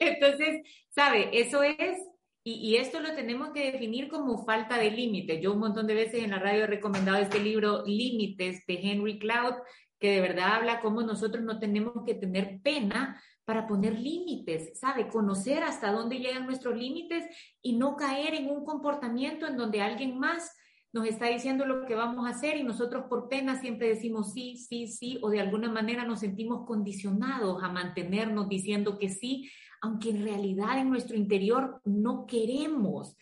Entonces, 0.00 0.62
sabe, 0.88 1.30
eso 1.32 1.62
es, 1.62 1.96
y, 2.42 2.54
y 2.54 2.76
esto 2.78 2.98
lo 2.98 3.14
tenemos 3.14 3.50
que 3.52 3.70
definir 3.70 4.08
como 4.08 4.44
falta 4.44 4.78
de 4.78 4.90
límite. 4.90 5.40
Yo 5.40 5.52
un 5.52 5.60
montón 5.60 5.86
de 5.86 5.94
veces 5.94 6.24
en 6.24 6.30
la 6.30 6.40
radio 6.40 6.64
he 6.64 6.66
recomendado 6.66 7.18
este 7.18 7.38
libro 7.38 7.84
Límites 7.86 8.66
de 8.66 8.80
Henry 8.82 9.20
Cloud, 9.20 9.54
que 10.00 10.10
de 10.10 10.20
verdad 10.20 10.56
habla 10.56 10.80
cómo 10.80 11.02
nosotros 11.02 11.44
no 11.44 11.60
tenemos 11.60 12.02
que 12.04 12.14
tener 12.14 12.58
pena 12.64 13.22
para 13.44 13.66
poner 13.66 13.98
límites, 13.98 14.78
¿sabe? 14.78 15.08
Conocer 15.08 15.62
hasta 15.64 15.92
dónde 15.92 16.18
llegan 16.18 16.46
nuestros 16.46 16.76
límites 16.76 17.24
y 17.60 17.76
no 17.76 17.96
caer 17.96 18.34
en 18.34 18.50
un 18.50 18.64
comportamiento 18.64 19.46
en 19.46 19.56
donde 19.56 19.80
alguien 19.80 20.18
más 20.18 20.52
nos 20.92 21.06
está 21.06 21.26
diciendo 21.26 21.64
lo 21.64 21.86
que 21.86 21.94
vamos 21.94 22.26
a 22.26 22.30
hacer 22.30 22.56
y 22.56 22.62
nosotros 22.62 23.06
por 23.08 23.28
pena 23.28 23.58
siempre 23.58 23.88
decimos 23.88 24.32
sí, 24.32 24.56
sí, 24.56 24.86
sí, 24.86 25.18
o 25.22 25.30
de 25.30 25.40
alguna 25.40 25.70
manera 25.70 26.04
nos 26.04 26.20
sentimos 26.20 26.66
condicionados 26.66 27.62
a 27.62 27.70
mantenernos 27.70 28.48
diciendo 28.48 28.98
que 28.98 29.08
sí, 29.08 29.50
aunque 29.80 30.10
en 30.10 30.22
realidad 30.22 30.78
en 30.78 30.90
nuestro 30.90 31.16
interior 31.16 31.80
no 31.84 32.26
queremos. 32.26 33.16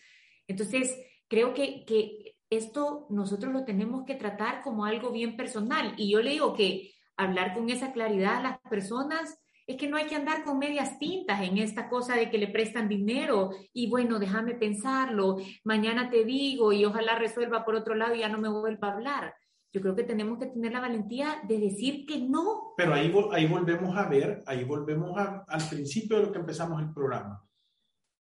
Entonces, 0.47 0.95
creo 1.29 1.53
que, 1.53 1.85
que 1.85 2.35
esto 2.49 3.07
nosotros 3.09 3.53
lo 3.53 3.63
tenemos 3.63 4.03
que 4.05 4.15
tratar 4.15 4.61
como 4.61 4.83
algo 4.83 5.11
bien 5.11 5.37
personal. 5.37 5.93
Y 5.97 6.11
yo 6.11 6.21
le 6.21 6.31
digo 6.31 6.53
que 6.53 6.91
hablar 7.15 7.53
con 7.53 7.69
esa 7.69 7.93
claridad 7.93 8.35
a 8.35 8.43
las 8.43 8.59
personas 8.69 9.39
es 9.67 9.77
que 9.77 9.87
no 9.87 9.97
hay 9.97 10.05
que 10.05 10.15
andar 10.15 10.43
con 10.43 10.59
medias 10.59 10.97
tintas 10.99 11.41
en 11.41 11.57
esta 11.57 11.89
cosa 11.89 12.15
de 12.15 12.29
que 12.29 12.37
le 12.37 12.47
prestan 12.47 12.87
dinero 12.87 13.51
y 13.73 13.89
bueno, 13.89 14.19
déjame 14.19 14.55
pensarlo, 14.55 15.37
mañana 15.63 16.09
te 16.09 16.23
digo 16.23 16.73
y 16.73 16.85
ojalá 16.85 17.17
resuelva 17.17 17.63
por 17.63 17.75
otro 17.75 17.95
lado 17.95 18.15
y 18.15 18.19
ya 18.19 18.29
no 18.29 18.39
me 18.39 18.49
vuelva 18.49 18.89
a 18.89 18.93
hablar. 18.93 19.33
Yo 19.73 19.79
creo 19.81 19.95
que 19.95 20.03
tenemos 20.03 20.37
que 20.37 20.47
tener 20.47 20.73
la 20.73 20.81
valentía 20.81 21.41
de 21.47 21.57
decir 21.57 22.05
que 22.05 22.19
no. 22.19 22.73
Pero 22.75 22.93
ahí, 22.93 23.13
ahí 23.31 23.47
volvemos 23.47 23.95
a 23.95 24.09
ver, 24.09 24.43
ahí 24.45 24.65
volvemos 24.65 25.17
a, 25.17 25.45
al 25.47 25.69
principio 25.69 26.17
de 26.17 26.23
lo 26.23 26.31
que 26.31 26.39
empezamos 26.39 26.81
el 26.81 26.91
programa. 26.91 27.41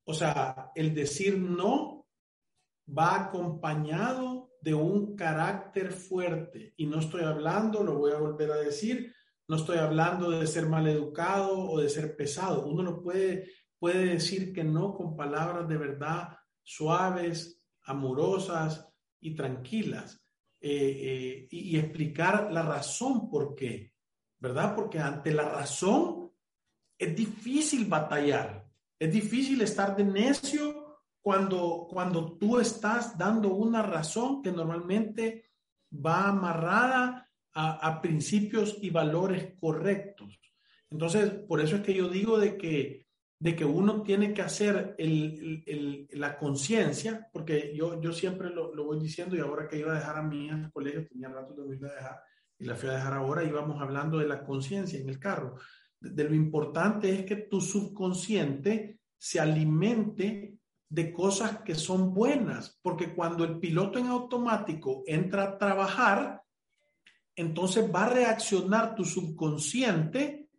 O 0.08 0.13
sea, 0.13 0.71
el 0.74 0.95
decir 0.95 1.38
no 1.38 2.08
va 2.88 3.26
acompañado 3.26 4.52
de 4.62 4.74
un 4.74 5.15
carácter 5.15 5.91
fuerte. 5.91 6.74
Y 6.78 6.88
no 6.88 7.00
estoy 7.00 7.24
hablando, 7.24 7.84
lo 7.84 7.98
voy 7.98 8.12
a 8.12 8.17
volver 8.17 8.52
a 8.52 8.58
decir, 8.58 9.13
no 9.48 9.56
estoy 9.58 9.78
hablando 9.78 10.32
de 10.32 10.48
ser 10.48 10.68
mal 10.68 10.88
educado 10.88 11.58
o 11.58 11.80
de 11.80 11.90
ser 11.90 12.16
pesado. 12.16 12.66
Uno 12.66 12.84
lo 12.84 13.02
puede, 13.02 13.52
puede 13.78 14.06
decir 14.06 14.54
que 14.54 14.64
no 14.64 14.96
con 14.96 15.16
palabras 15.16 15.68
de 15.68 15.78
verdad 15.78 16.38
suaves, 16.64 17.62
amorosas 17.84 18.88
y 19.20 19.36
tranquilas. 19.36 20.22
Eh, 20.60 20.72
eh, 20.72 21.48
y, 21.52 21.76
y, 21.76 21.78
explicar 21.78 22.52
la 22.52 22.64
razón 22.64 23.30
por 23.30 23.54
qué, 23.54 23.94
¿verdad? 24.40 24.74
Porque 24.76 24.98
ante 24.98 25.32
la 25.32 25.48
razón 25.48 26.32
es 26.98 27.16
difícil 27.16 27.86
batallar, 27.86 28.68
es 28.98 29.14
difícil 29.14 29.62
estar 29.62 29.96
de 29.96 30.06
necio 30.06 30.86
cuando, 31.22 31.88
cuando 31.90 32.38
tú 32.38 32.60
estás 32.60 33.18
dando 33.18 33.54
una 33.54 33.82
razón 33.82 34.42
que 34.42 34.52
normalmente 34.52 35.52
va 35.92 36.30
amarrada 36.30 37.25
a, 37.56 38.02
principios 38.02 38.78
y 38.82 38.89
valores 38.89 39.54
correctos. 39.60 40.39
Entonces, 40.91 41.32
por 41.48 41.62
eso 41.62 41.78
es 41.78 41.82
que 41.84 41.94
yo 41.94 42.10
digo 42.10 42.38
de 42.38 42.58
que, 42.58 43.08
de 43.39 43.56
que 43.56 43.63
uno 43.63 44.04
tiene 44.04 44.34
que 44.34 44.41
hacer 44.41 44.96
la 44.98 46.38
conciencia, 46.38 47.30
porque 47.32 47.74
yo, 47.76 48.02
yo 48.02 48.12
siempre 48.12 48.50
lo, 48.50 48.76
lo, 48.76 48.86
voy 48.86 49.00
diciendo 49.00 49.36
y 49.36 49.39
ahora 49.39 49.68
que 49.68 49.80
iba 49.80 49.94
a 49.94 50.00
dejar 50.00 50.18
a 50.18 50.24
mi 50.24 50.46
hija 50.46 50.58
el 50.58 50.72
colegio, 50.72 51.08
tenía 51.08 51.30
rato 51.30 51.54
de 51.54 51.76
irla 51.76 51.89
a 51.89 51.96
dejar 51.96 52.20
y 52.58 52.65
la 52.65 52.76
fui 52.76 52.89
a 52.89 52.94
dejar 52.94 53.13
ahora, 53.13 53.44
íbamos 53.44 53.82
hablando 53.82 54.18
de 54.18 54.28
la 54.28 54.44
conciencia 54.44 55.00
en 55.00 55.10
el 55.10 55.20
carro. 55.20 55.56
De 56.00 56.24
lo 56.24 56.36
importante 56.36 57.10
es 57.10 57.26
que 57.26 57.36
tu 57.36 57.62
subconsciente 57.62 59.00
se 59.18 59.39
alimente 59.39 60.58
de 60.89 61.12
cosas 61.12 61.62
que 61.62 61.76
son 61.76 62.13
buenas, 62.13 62.80
porque 62.82 63.13
cuando 63.13 63.44
el 63.44 63.60
piloto 63.60 63.98
en 64.00 64.08
automático 64.08 65.04
entra 65.06 65.44
a 65.44 65.58
trabajar, 65.58 66.41
entonces 67.36 67.89
va 67.93 68.06
a 68.06 68.10
reaccionar 68.10 68.95
tu 68.95 69.04
subconsciente 69.04 70.50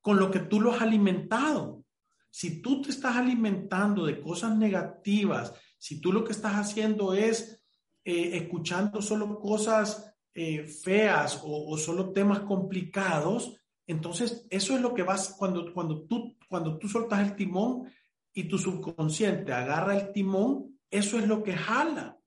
con 0.00 0.18
lo 0.18 0.30
que 0.30 0.40
tú 0.40 0.60
lo 0.60 0.72
has 0.72 0.82
alimentado. 0.82 1.84
Si 2.30 2.60
tú 2.60 2.82
te 2.82 2.90
estás 2.90 3.16
alimentando 3.16 4.04
de 4.06 4.20
cosas 4.20 4.56
negativas, 4.56 5.54
si 5.78 6.00
tú 6.00 6.12
lo 6.12 6.24
que 6.24 6.32
estás 6.32 6.54
haciendo 6.54 7.14
es 7.14 7.62
eh, 8.04 8.36
escuchando 8.36 9.00
solo 9.00 9.38
cosas 9.38 10.14
eh, 10.34 10.66
feas 10.66 11.40
o, 11.44 11.70
o, 11.70 11.78
solo 11.78 12.12
temas 12.12 12.40
complicados, 12.40 13.54
entonces 13.86 14.46
eso 14.50 14.74
es 14.74 14.80
lo 14.80 14.92
que 14.94 15.02
vas 15.02 15.36
cuando, 15.38 15.72
cuando, 15.72 16.02
tú, 16.02 16.36
cuando 16.48 16.78
tú 16.78 16.88
soltas 16.88 17.20
el 17.20 17.36
timón 17.36 17.90
y 18.32 18.44
tu 18.44 18.58
subconsciente 18.58 19.52
agarra 19.52 19.96
el 19.96 20.12
timón, 20.12 20.78
eso 20.90 21.18
es 21.18 21.26
lo 21.26 21.42
que 21.42 21.54
jala. 21.54 22.18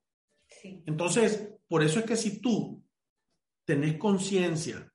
Sí. 0.48 0.84
Entonces, 0.86 1.50
por 1.68 1.84
eso 1.84 2.00
es 2.00 2.06
que 2.06 2.16
si 2.16 2.40
tú 2.40 2.77
tenés 3.68 3.98
conciencia, 3.98 4.90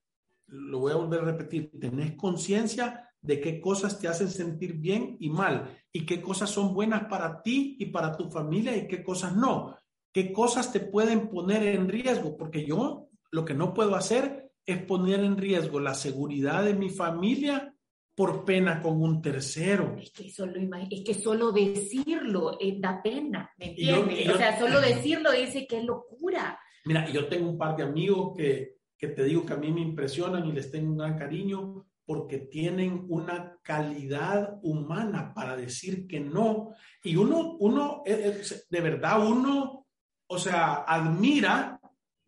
lo 0.46 0.78
voy 0.78 0.92
a 0.92 0.96
volver 0.96 1.20
a 1.20 1.24
repetir, 1.24 1.70
tenés 1.78 2.16
conciencia 2.16 3.06
de 3.20 3.38
qué 3.38 3.60
cosas 3.60 4.00
te 4.00 4.08
hacen 4.08 4.30
sentir 4.30 4.72
bien 4.78 5.18
y 5.20 5.28
mal, 5.28 5.78
y 5.92 6.06
qué 6.06 6.22
cosas 6.22 6.48
son 6.48 6.72
buenas 6.72 7.04
para 7.04 7.42
ti 7.42 7.76
y 7.78 7.86
para 7.86 8.16
tu 8.16 8.30
familia 8.30 8.74
y 8.74 8.88
qué 8.88 9.04
cosas 9.04 9.36
no, 9.36 9.76
qué 10.10 10.32
cosas 10.32 10.72
te 10.72 10.80
pueden 10.80 11.28
poner 11.28 11.62
en 11.64 11.86
riesgo, 11.86 12.34
porque 12.34 12.64
yo 12.64 13.10
lo 13.30 13.44
que 13.44 13.52
no 13.52 13.74
puedo 13.74 13.94
hacer 13.94 14.50
es 14.64 14.82
poner 14.84 15.20
en 15.20 15.36
riesgo 15.36 15.78
la 15.78 15.92
seguridad 15.92 16.64
de 16.64 16.72
mi 16.72 16.88
familia 16.88 17.74
por 18.14 18.46
pena 18.46 18.80
con 18.80 19.02
un 19.02 19.20
tercero. 19.20 19.96
Es 20.00 20.12
que 20.12 20.30
solo, 20.30 20.54
es 20.90 21.02
que 21.04 21.14
solo 21.14 21.52
decirlo 21.52 22.56
eh, 22.58 22.76
da 22.78 23.02
pena, 23.02 23.50
¿me 23.58 23.66
entiendes? 23.66 24.24
Yo, 24.24 24.34
o 24.34 24.36
sea, 24.38 24.58
solo 24.58 24.80
decirlo 24.80 25.30
dice 25.30 25.66
que 25.66 25.78
es 25.78 25.84
locura. 25.84 26.58
Mira, 26.84 27.08
yo 27.10 27.28
tengo 27.28 27.48
un 27.48 27.58
par 27.58 27.76
de 27.76 27.84
amigos 27.84 28.34
que, 28.36 28.78
que 28.98 29.08
te 29.08 29.24
digo 29.24 29.44
que 29.44 29.52
a 29.52 29.56
mí 29.56 29.70
me 29.72 29.80
impresionan 29.80 30.46
y 30.46 30.52
les 30.52 30.70
tengo 30.70 30.90
un 30.90 30.98
gran 30.98 31.18
cariño 31.18 31.86
porque 32.04 32.38
tienen 32.38 33.06
una 33.08 33.58
calidad 33.62 34.58
humana 34.62 35.32
para 35.34 35.56
decir 35.56 36.06
que 36.06 36.20
no. 36.20 36.74
Y 37.02 37.16
uno, 37.16 37.56
uno, 37.60 38.02
eh, 38.04 38.40
eh, 38.42 38.56
de 38.68 38.80
verdad, 38.80 39.26
uno, 39.26 39.86
o 40.26 40.38
sea, 40.38 40.84
admira 40.86 41.80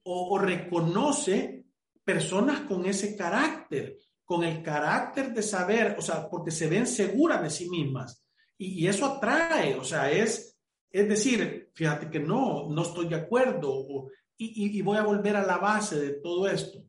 o, 0.04 0.38
reconoce 0.38 1.64
personas 2.04 2.60
con 2.60 2.86
ese 2.86 3.16
carácter, 3.16 3.96
con 4.24 4.44
el 4.44 4.62
carácter 4.62 5.32
de 5.32 5.42
saber, 5.42 5.96
o 5.98 6.02
sea, 6.02 6.28
porque 6.28 6.50
se 6.50 6.68
ven 6.68 6.86
seguras 6.86 7.42
de 7.42 7.50
sí 7.50 7.68
mismas. 7.68 8.22
Y, 8.56 8.86
eso 8.86 9.06
atrae, 9.06 9.74
o 9.74 9.84
sea, 9.84 10.10
es, 10.10 10.56
es 10.90 11.08
decir, 11.08 11.70
fíjate 11.74 12.10
que 12.10 12.20
no, 12.20 12.68
no 12.68 12.82
estoy 12.82 13.08
de 13.08 13.16
acuerdo 13.16 14.10
y, 14.36 14.78
y 14.78 14.82
voy 14.82 14.96
a 14.96 15.02
volver 15.02 15.36
a 15.36 15.46
la 15.46 15.58
base 15.58 15.98
de 15.98 16.10
todo 16.10 16.48
esto 16.48 16.84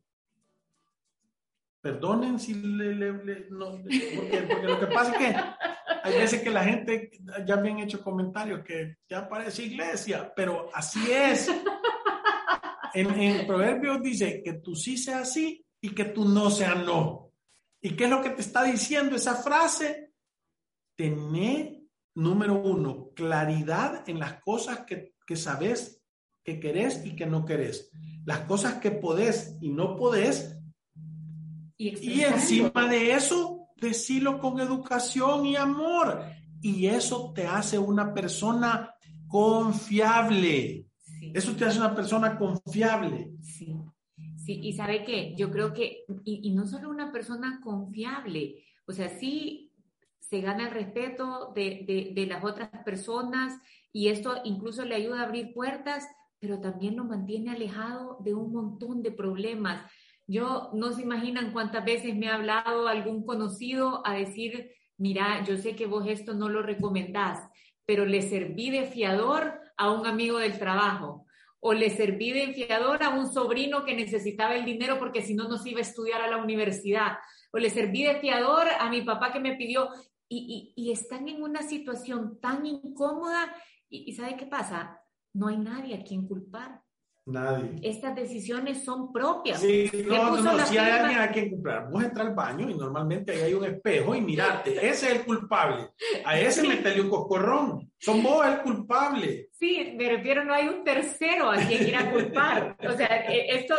perdonen 1.86 2.40
si 2.40 2.52
le, 2.54 3.12
porque, 3.12 4.66
lo 4.66 4.80
que 4.80 4.86
pasa 4.88 5.12
es 5.12 5.18
que 5.18 5.36
hay 6.02 6.18
veces 6.18 6.42
que 6.42 6.50
la 6.50 6.64
gente 6.64 7.12
ya 7.46 7.56
me 7.58 7.70
han 7.70 7.78
hecho 7.78 8.02
comentarios 8.02 8.64
que 8.64 8.96
ya 9.08 9.28
parece 9.28 9.66
iglesia, 9.66 10.32
pero 10.34 10.68
así 10.74 11.12
es. 11.12 11.48
En, 12.94 13.10
en 13.20 13.46
Proverbios 13.46 14.02
dice 14.02 14.42
que 14.42 14.54
tú 14.54 14.74
sí 14.74 14.96
seas 14.96 15.32
sí 15.32 15.64
y 15.80 15.90
que 15.90 16.06
tú 16.06 16.24
no 16.24 16.50
seas 16.50 16.82
no. 16.84 17.30
¿Y 17.80 17.90
qué 17.90 18.04
es 18.04 18.10
lo 18.10 18.20
que 18.20 18.30
te 18.30 18.40
está 18.40 18.64
diciendo 18.64 19.14
esa 19.14 19.36
frase? 19.36 20.12
Tener, 20.96 21.82
número 22.14 22.54
uno, 22.54 23.10
claridad 23.14 24.08
en 24.08 24.18
las 24.18 24.40
cosas 24.42 24.80
que, 24.86 25.14
que 25.26 25.36
sabes 25.36 25.95
que 26.46 26.60
querés 26.60 27.04
y 27.04 27.16
que 27.16 27.26
no 27.26 27.44
querés. 27.44 27.90
Las 28.24 28.40
cosas 28.40 28.74
que 28.74 28.92
podés 28.92 29.56
y 29.60 29.70
no 29.70 29.96
podés, 29.96 30.56
y, 31.76 32.22
encima 32.22 32.88
de 32.88 33.12
eso, 33.12 33.68
decirlo 33.76 34.38
con 34.38 34.60
educación 34.60 35.44
y 35.44 35.56
amor. 35.56 36.22
Y 36.62 36.86
eso 36.86 37.32
te 37.34 37.46
hace 37.46 37.78
una 37.78 38.14
persona 38.14 38.94
confiable. 39.28 40.86
Eso 41.34 41.54
te 41.54 41.64
hace 41.64 41.78
una 41.78 41.94
persona 41.94 42.38
confiable. 42.38 43.32
Sí. 43.42 43.76
Sí, 44.36 44.60
y 44.62 44.72
sabe 44.74 45.02
qué, 45.02 45.34
yo 45.36 45.50
creo 45.50 45.74
que, 45.74 46.04
y, 46.24 46.48
y, 46.48 46.54
no 46.54 46.68
solo 46.68 46.88
una 46.88 47.10
persona 47.10 47.60
confiable, 47.64 48.62
o 48.86 48.92
sea, 48.92 49.08
sí 49.08 49.72
se 50.20 50.40
gana 50.40 50.68
el 50.68 50.70
respeto 50.70 51.52
de, 51.52 51.84
de, 51.84 52.12
de, 52.14 52.26
las 52.26 52.44
otras 52.44 52.70
personas 52.84 53.60
y 53.92 54.06
esto 54.06 54.36
incluso 54.44 54.84
le 54.84 54.94
ayuda 54.94 55.20
a 55.20 55.24
abrir 55.24 55.52
puertas, 55.52 56.06
pero 56.38 56.60
también 56.60 56.96
lo 56.96 57.04
mantiene 57.04 57.50
alejado 57.50 58.18
de 58.20 58.34
un 58.34 58.52
montón 58.52 59.02
de 59.02 59.10
problemas. 59.10 59.82
Yo 60.26 60.70
no 60.74 60.92
se 60.92 61.02
imaginan 61.02 61.52
cuántas 61.52 61.84
veces 61.84 62.14
me 62.16 62.28
ha 62.28 62.34
hablado 62.34 62.88
algún 62.88 63.24
conocido 63.24 64.06
a 64.06 64.14
decir, 64.14 64.72
mira, 64.98 65.44
yo 65.44 65.56
sé 65.56 65.76
que 65.76 65.86
vos 65.86 66.06
esto 66.06 66.34
no 66.34 66.48
lo 66.48 66.62
recomendás, 66.62 67.48
pero 67.84 68.04
le 68.04 68.22
serví 68.22 68.70
de 68.70 68.84
fiador 68.86 69.60
a 69.76 69.90
un 69.92 70.06
amigo 70.06 70.38
del 70.38 70.58
trabajo 70.58 71.26
o 71.60 71.72
le 71.72 71.90
serví 71.90 72.32
de 72.32 72.52
fiador 72.52 73.02
a 73.02 73.10
un 73.10 73.32
sobrino 73.32 73.84
que 73.84 73.96
necesitaba 73.96 74.54
el 74.54 74.64
dinero 74.64 74.98
porque 74.98 75.22
si 75.22 75.34
no, 75.34 75.48
no 75.48 75.58
se 75.58 75.70
iba 75.70 75.80
a 75.80 75.82
estudiar 75.82 76.22
a 76.22 76.30
la 76.30 76.36
universidad, 76.36 77.18
o 77.50 77.58
le 77.58 77.70
serví 77.70 78.04
de 78.04 78.20
fiador 78.20 78.68
a 78.78 78.88
mi 78.88 79.02
papá 79.02 79.32
que 79.32 79.40
me 79.40 79.56
pidió, 79.56 79.88
y, 80.28 80.72
y, 80.76 80.90
están 80.90 81.28
en 81.28 81.42
una 81.42 81.62
situación 81.62 82.40
tan 82.40 82.66
incómoda, 82.66 83.52
y, 83.88 84.10
y 84.10 84.12
¿sabe 84.14 84.36
qué 84.36 84.46
pasa? 84.46 85.00
No 85.36 85.48
hay 85.48 85.58
nadie 85.58 85.94
a 85.94 86.02
quien 86.02 86.26
culpar. 86.26 86.82
Nadie. 87.26 87.80
Estas 87.82 88.14
decisiones 88.14 88.84
son 88.84 89.12
propias. 89.12 89.60
Sí, 89.60 89.90
no, 90.06 90.40
no, 90.40 90.64
si 90.64 90.78
hay 90.78 90.92
alguien 90.92 91.18
a 91.18 91.30
quien 91.32 91.50
comprar, 91.50 91.90
vos 91.90 92.04
entras 92.04 92.28
al 92.28 92.34
baño 92.34 92.70
y 92.70 92.74
normalmente 92.74 93.32
ahí 93.32 93.42
hay 93.42 93.54
un 93.54 93.64
espejo 93.64 94.14
y 94.14 94.20
mirarte, 94.20 94.76
ese 94.76 95.08
es 95.08 95.16
el 95.16 95.24
culpable. 95.24 95.88
A 96.24 96.38
ese 96.38 96.62
sí. 96.62 96.68
meterle 96.68 97.02
un 97.02 97.10
coscorrón. 97.10 97.92
Son 97.98 98.22
vos 98.22 98.46
el 98.46 98.62
culpable. 98.62 99.48
Sí, 99.52 99.94
me 99.98 100.08
refiero, 100.08 100.44
no 100.44 100.54
hay 100.54 100.68
un 100.68 100.84
tercero 100.84 101.50
a 101.50 101.56
quien 101.56 101.88
ir 101.88 101.96
a 101.96 102.10
culpar. 102.12 102.76
o 102.88 102.92
sea, 102.92 103.26
e, 103.28 103.56
esto, 103.56 103.74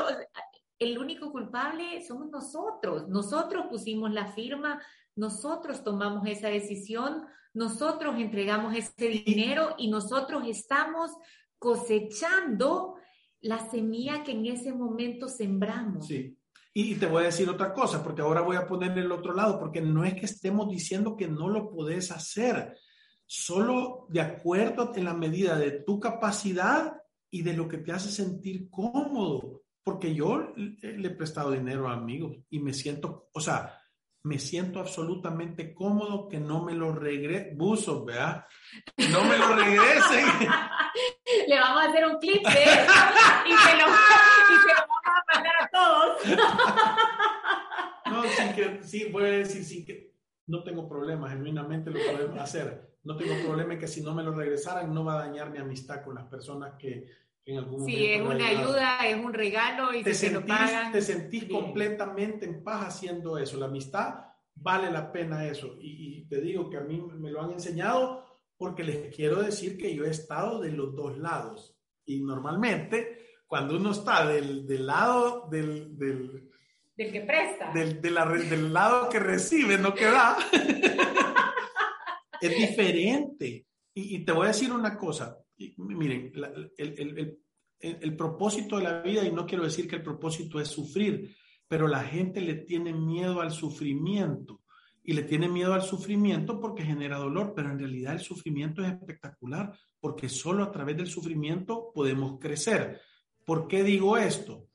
el 0.77 0.97
único 0.97 1.31
culpable 1.31 2.05
somos 2.05 2.29
nosotros. 2.29 3.07
Nosotros 3.07 3.65
pusimos 3.69 4.11
la 4.11 4.27
firma, 4.27 4.79
nosotros 5.15 5.83
tomamos 5.83 6.27
esa 6.27 6.49
decisión, 6.49 7.25
nosotros 7.53 8.15
entregamos 8.19 8.75
ese 8.75 9.07
dinero 9.07 9.73
y 9.77 9.89
nosotros 9.89 10.43
estamos 10.47 11.11
cosechando 11.59 12.95
la 13.41 13.69
semilla 13.69 14.23
que 14.23 14.31
en 14.31 14.45
ese 14.47 14.73
momento 14.73 15.27
sembramos. 15.27 16.07
Sí. 16.07 16.37
Y, 16.73 16.95
te 16.95 17.07
voy 17.07 17.23
a 17.23 17.27
decir 17.27 17.49
otra 17.49 17.73
cosa, 17.73 18.03
porque 18.03 18.21
ahora 18.21 18.41
voy 18.41 18.55
a 18.55 18.67
poner 18.67 18.95
el 18.97 19.11
otro 19.11 19.33
lado, 19.33 19.59
porque 19.59 19.81
no 19.81 20.05
es 20.05 20.13
que 20.13 20.27
estemos 20.27 20.69
diciendo 20.69 21.17
que 21.17 21.27
no 21.27 21.49
lo 21.49 21.71
puedes 21.71 22.11
hacer, 22.11 22.77
solo 23.25 24.05
de 24.09 24.21
acuerdo 24.21 24.91
en 24.95 25.05
la 25.05 25.15
medida 25.15 25.57
de 25.57 25.71
tu 25.71 25.99
capacidad 25.99 27.01
y 27.31 27.41
de 27.41 27.53
lo 27.53 27.67
que 27.67 27.79
te 27.79 27.91
hace 27.91 28.11
sentir 28.11 28.69
cómodo, 28.69 29.63
porque 29.83 30.13
yo 30.13 30.53
le 30.55 31.07
he 31.07 31.15
prestado 31.15 31.51
dinero 31.51 31.87
a 31.87 31.93
amigos 31.93 32.37
y 32.51 32.59
me 32.59 32.73
siento, 32.73 33.29
o 33.33 33.39
sea, 33.39 33.73
me 34.23 34.39
siento 34.39 34.79
absolutamente 34.79 35.73
cómodo 35.73 36.27
que 36.27 36.39
no 36.39 36.63
me 36.63 36.73
lo 36.73 36.91
regresen, 36.91 37.57
buzos, 37.57 38.05
¿verdad? 38.05 38.45
No 39.11 39.23
me 39.23 39.37
lo 39.37 39.55
regresen. 39.55 40.25
Le 41.47 41.59
vamos 41.59 41.83
a 41.83 41.89
hacer 41.89 42.05
un 42.05 42.17
clip 42.17 42.45
de 42.45 42.63
eso 42.63 42.93
y 43.45 43.51
se 43.51 43.77
lo, 43.77 43.87
y 43.87 44.57
se 44.61 44.73
lo 44.73 44.81
vamos 44.81 45.01
a 45.05 45.33
mandar 45.33 45.53
a 45.61 45.69
todos. 45.69 46.17
No, 48.09 48.23
sí, 48.23 48.43
que, 48.55 48.79
sí, 48.83 49.09
voy 49.11 49.23
a 49.23 49.31
decir, 49.31 49.65
sí, 49.65 49.83
que 49.83 50.13
no 50.47 50.63
tengo 50.63 50.87
problema, 50.87 51.29
genuinamente 51.29 51.91
lo 51.91 51.99
podemos 51.99 52.39
hacer. 52.39 52.95
No 53.03 53.17
tengo 53.17 53.35
problema 53.45 53.73
en 53.73 53.79
que 53.79 53.87
si 53.87 54.01
no 54.01 54.13
me 54.13 54.23
lo 54.23 54.33
regresaran 54.33 54.93
no 54.93 55.03
va 55.03 55.15
a 55.15 55.27
dañar 55.27 55.51
mi 55.51 55.57
amistad 55.57 56.03
con 56.03 56.15
las 56.15 56.25
personas 56.25 56.75
que, 56.79 57.05
en 57.47 57.59
algún 57.59 57.85
sí, 57.85 58.05
es 58.05 58.21
una 58.21 58.47
ayuda, 58.47 59.07
es 59.07 59.15
un 59.15 59.33
regalo 59.33 59.93
y 59.93 60.03
te 60.03 60.13
se 60.13 60.29
sentís, 60.29 60.41
lo 60.41 60.45
pagan. 60.45 60.91
Te 60.91 61.01
sentís 61.01 61.45
completamente 61.45 62.45
en 62.45 62.61
paz 62.61 62.87
haciendo 62.87 63.37
eso. 63.37 63.57
La 63.57 63.67
amistad 63.67 64.15
vale 64.53 64.91
la 64.91 65.11
pena 65.11 65.47
eso. 65.47 65.77
Y, 65.79 66.17
y, 66.17 66.27
te 66.27 66.41
digo 66.41 66.69
que 66.69 66.77
a 66.77 66.81
mí 66.81 67.01
me 67.01 67.31
lo 67.31 67.41
han 67.41 67.51
enseñado 67.51 68.25
porque 68.57 68.83
les 68.83 69.15
quiero 69.15 69.41
decir 69.41 69.77
que 69.77 69.95
yo 69.95 70.03
he 70.03 70.09
estado 70.09 70.59
de 70.59 70.71
los 70.71 70.93
dos 70.93 71.17
lados. 71.17 71.77
Y 72.05 72.21
normalmente, 72.21 73.37
cuando 73.47 73.77
uno 73.77 73.91
está 73.91 74.27
del, 74.27 74.67
del 74.67 74.85
lado 74.85 75.47
del, 75.49 75.97
del, 75.97 76.49
del, 76.97 77.11
que 77.13 77.21
presta, 77.21 77.71
del, 77.71 78.01
de 78.01 78.11
la, 78.11 78.25
del 78.25 78.73
lado 78.73 79.07
que 79.07 79.19
recibe, 79.19 79.77
no 79.77 79.93
que 79.93 80.05
da, 80.05 80.37
es 82.41 82.57
diferente. 82.57 83.67
Y, 83.93 84.17
y, 84.17 84.25
te 84.25 84.33
voy 84.33 84.45
a 84.45 84.49
decir 84.49 84.73
una 84.73 84.97
cosa. 84.97 85.37
Miren, 85.77 86.31
el, 86.35 86.71
el, 86.77 87.17
el, 87.17 87.39
el 87.79 88.15
propósito 88.15 88.77
de 88.77 88.83
la 88.83 89.01
vida, 89.01 89.23
y 89.23 89.31
no 89.31 89.45
quiero 89.45 89.63
decir 89.63 89.87
que 89.87 89.97
el 89.97 90.03
propósito 90.03 90.59
es 90.59 90.67
sufrir, 90.67 91.35
pero 91.67 91.87
la 91.87 92.03
gente 92.03 92.41
le 92.41 92.55
tiene 92.55 92.93
miedo 92.93 93.41
al 93.41 93.51
sufrimiento 93.51 94.61
y 95.03 95.13
le 95.13 95.23
tiene 95.23 95.47
miedo 95.47 95.73
al 95.73 95.83
sufrimiento 95.83 96.59
porque 96.59 96.83
genera 96.83 97.17
dolor, 97.17 97.53
pero 97.55 97.71
en 97.71 97.79
realidad 97.79 98.13
el 98.13 98.19
sufrimiento 98.19 98.83
es 98.83 98.91
espectacular 98.91 99.71
porque 99.99 100.27
solo 100.27 100.63
a 100.63 100.71
través 100.71 100.97
del 100.97 101.07
sufrimiento 101.07 101.91
podemos 101.93 102.39
crecer. 102.39 103.01
¿Por 103.45 103.67
qué 103.67 103.83
digo 103.83 104.17
esto? 104.17 104.67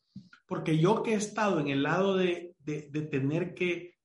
Porque 0.47 0.79
yo 0.79 1.03
que 1.03 1.13
he 1.13 1.17
estado 1.17 1.61
en 1.61 1.69
el 1.69 1.83
lado 1.83 2.17
de, 2.17 2.55
de, 2.59 3.03
tener 3.03 3.55
que, 3.55 3.97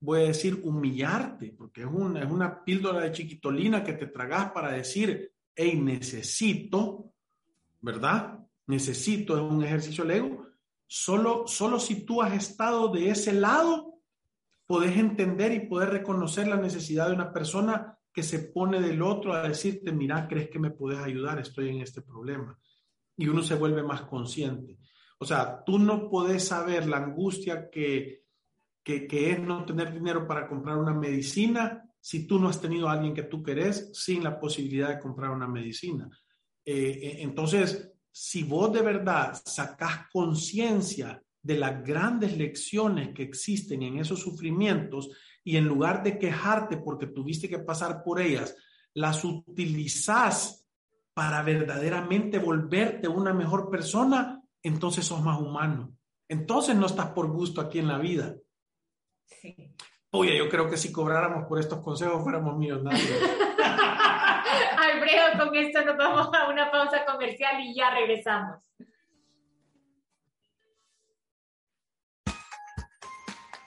voy 0.00 0.20
a 0.20 0.24
decir, 0.24 0.60
humillarte, 0.62 1.52
porque 1.52 1.82
es 1.82 1.86
es 1.86 2.30
una 2.30 2.64
píldora 2.64 3.00
de 3.00 3.12
chiquitolina 3.12 3.84
que 3.84 3.92
te 3.92 4.08
tragas 4.08 4.50
para 4.50 4.72
decir, 4.72 5.32
hey, 5.56 5.80
necesito, 5.80 7.12
¿verdad? 7.80 8.46
Necesito, 8.66 9.36
es 9.36 9.42
un 9.42 9.64
ejercicio 9.64 10.04
del 10.04 10.18
ego. 10.18 10.46
Solo, 10.86 11.46
solo 11.48 11.80
si 11.80 12.04
tú 12.04 12.22
has 12.22 12.34
estado 12.34 12.88
de 12.88 13.10
ese 13.10 13.32
lado, 13.32 13.94
podés 14.66 14.96
entender 14.96 15.52
y 15.52 15.66
poder 15.66 15.90
reconocer 15.90 16.46
la 16.46 16.56
necesidad 16.56 17.08
de 17.08 17.14
una 17.14 17.32
persona 17.32 17.98
que 18.12 18.22
se 18.22 18.40
pone 18.40 18.80
del 18.80 19.02
otro 19.02 19.32
a 19.32 19.48
decirte, 19.48 19.92
mira, 19.92 20.26
¿crees 20.28 20.48
que 20.48 20.58
me 20.58 20.70
puedes 20.70 21.00
ayudar? 21.00 21.38
Estoy 21.38 21.70
en 21.70 21.80
este 21.80 22.02
problema. 22.02 22.58
Y 23.16 23.28
uno 23.28 23.42
se 23.42 23.54
vuelve 23.54 23.82
más 23.82 24.02
consciente. 24.02 24.78
O 25.18 25.24
sea, 25.24 25.62
tú 25.64 25.78
no 25.78 26.08
puedes 26.08 26.46
saber 26.46 26.86
la 26.86 26.98
angustia 26.98 27.70
que, 27.70 28.24
que, 28.82 29.06
que, 29.06 29.32
es 29.32 29.40
no 29.40 29.64
tener 29.64 29.92
dinero 29.92 30.26
para 30.26 30.48
comprar 30.48 30.76
una 30.76 30.92
medicina 30.92 31.85
si 32.06 32.24
tú 32.24 32.38
no 32.38 32.48
has 32.48 32.60
tenido 32.60 32.88
a 32.88 32.92
alguien 32.92 33.12
que 33.12 33.24
tú 33.24 33.42
querés 33.42 33.90
sin 33.92 34.22
la 34.22 34.38
posibilidad 34.38 34.90
de 34.90 35.00
comprar 35.00 35.30
una 35.30 35.48
medicina. 35.48 36.08
Eh, 36.64 37.00
eh 37.02 37.16
entonces, 37.18 37.90
si 38.12 38.44
vos 38.44 38.72
de 38.72 38.80
verdad 38.80 39.36
sacás 39.44 40.06
conciencia 40.12 41.20
de 41.42 41.58
las 41.58 41.82
grandes 41.82 42.38
lecciones 42.38 43.12
que 43.12 43.24
existen 43.24 43.82
en 43.82 43.98
esos 43.98 44.20
sufrimientos 44.20 45.10
y 45.42 45.56
en 45.56 45.64
lugar 45.64 46.04
de 46.04 46.16
quejarte 46.16 46.76
porque 46.76 47.08
tuviste 47.08 47.48
que 47.48 47.58
pasar 47.58 48.04
por 48.04 48.20
ellas, 48.20 48.54
las 48.94 49.24
utilizas 49.24 50.64
para 51.12 51.42
verdaderamente 51.42 52.38
volverte 52.38 53.08
una 53.08 53.34
mejor 53.34 53.68
persona, 53.68 54.40
entonces 54.62 55.04
sos 55.04 55.22
más 55.22 55.40
humano. 55.40 55.92
Entonces 56.28 56.76
no 56.76 56.86
estás 56.86 57.08
por 57.08 57.26
gusto 57.26 57.60
aquí 57.60 57.80
en 57.80 57.88
la 57.88 57.98
vida. 57.98 58.36
Sí. 59.24 59.74
Oye, 60.18 60.34
yo 60.34 60.48
creo 60.48 60.70
que 60.70 60.78
si 60.78 60.90
cobráramos 60.90 61.44
por 61.44 61.60
estos 61.60 61.80
consejos 61.80 62.22
fuéramos 62.22 62.56
millonarios. 62.56 63.06
Alfredo, 64.78 65.38
con 65.38 65.54
esto 65.54 65.84
nos 65.84 65.98
vamos 65.98 66.30
a 66.32 66.48
una 66.48 66.70
pausa 66.70 67.04
comercial 67.04 67.60
y 67.60 67.74
ya 67.74 67.90
regresamos. 67.90 68.62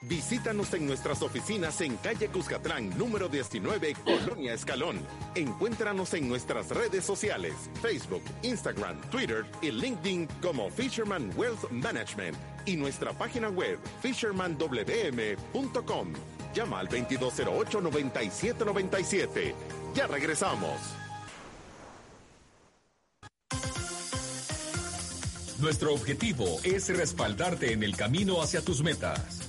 Visítanos 0.02 0.74
en 0.74 0.88
nuestras 0.88 1.22
oficinas 1.22 1.82
en 1.82 1.98
calle 1.98 2.30
Cuscatlán, 2.30 2.98
número 2.98 3.30
19, 3.30 3.94
Colonia 4.04 4.54
Escalón. 4.54 4.98
Encuéntranos 5.36 6.16
en 6.16 6.28
nuestras 6.28 6.70
redes 6.70 7.06
sociales, 7.06 7.70
Facebook, 7.80 8.24
Instagram, 8.42 9.00
Twitter 9.12 9.46
y 9.62 9.70
LinkedIn 9.70 10.28
como 10.42 10.72
Fisherman 10.72 11.32
Wealth 11.38 11.70
Management 11.70 12.36
y 12.66 12.76
nuestra 12.76 13.14
página 13.14 13.50
web 13.50 13.78
fishermanwm.com. 14.02 16.14
Llama 16.54 16.80
al 16.80 16.90
2208-9797. 16.90 19.54
Ya 19.94 20.08
regresamos. 20.08 20.80
Nuestro 25.60 25.94
objetivo 25.94 26.46
es 26.64 26.88
respaldarte 26.96 27.74
en 27.74 27.84
el 27.84 27.98
camino 27.98 28.42
hacia 28.42 28.62
tus 28.62 28.82
metas. 28.82 29.49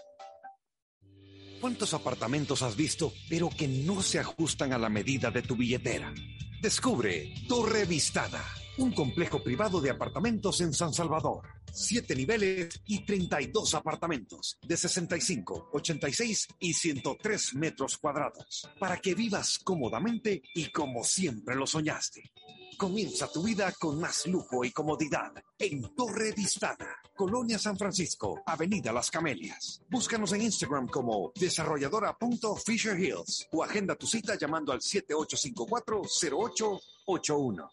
¿Cuántos 1.61 1.95
apartamentos 1.95 2.61
has 2.63 2.77
visto, 2.77 3.11
pero 3.31 3.49
que 3.49 3.69
no 3.69 4.03
se 4.03 4.19
ajustan 4.19 4.75
a 4.75 4.79
la 4.79 4.91
medida 4.91 5.31
de 5.31 5.41
tu 5.43 5.57
billetera? 5.57 6.13
Descubre 6.61 7.33
Torre 7.49 7.87
Vistada 7.87 8.45
un 8.79 8.93
complejo 8.93 9.43
privado 9.43 9.81
de 9.81 9.89
apartamentos 9.91 10.61
en 10.61 10.75
San 10.75 10.93
Salvador. 10.93 11.43
Siete 11.73 12.15
niveles 12.15 12.81
y 12.87 13.05
32 13.05 13.75
apartamentos 13.75 14.59
de 14.63 14.77
65, 14.77 15.71
86 15.73 16.47
y 16.61 16.75
103 16.75 17.55
metros 17.55 17.99
cuadrados 17.99 18.69
para 18.79 18.99
que 18.99 19.15
vivas 19.15 19.59
cómodamente 19.59 20.43
y 20.55 20.71
como 20.71 21.03
siempre 21.05 21.55
lo 21.55 21.67
soñaste. 21.67 22.33
Comienza 22.77 23.33
tu 23.33 23.43
vida 23.43 23.73
con 23.79 23.99
más 23.99 24.27
lujo 24.27 24.63
y 24.63 24.71
comodidad 24.71 25.33
en 25.59 25.95
Torre 25.95 26.33
Vistada, 26.33 26.99
Colonia 27.15 27.59
San 27.59 27.79
Francisco, 27.79 28.43
Avenida 28.45 28.93
Las 28.93 29.11
Camelias. 29.11 29.81
Búscanos 29.89 30.35
en 30.35 30.43
Instagram 30.43 30.89
como 30.89 31.33
desarrolladora.fisherhills 31.35 33.49
o 33.53 33.65
agenda 33.65 33.95
tu 33.95 34.07
cita 34.07 34.37
llamando 34.37 34.73
al 34.73 34.81
7854-0881. 34.81 37.71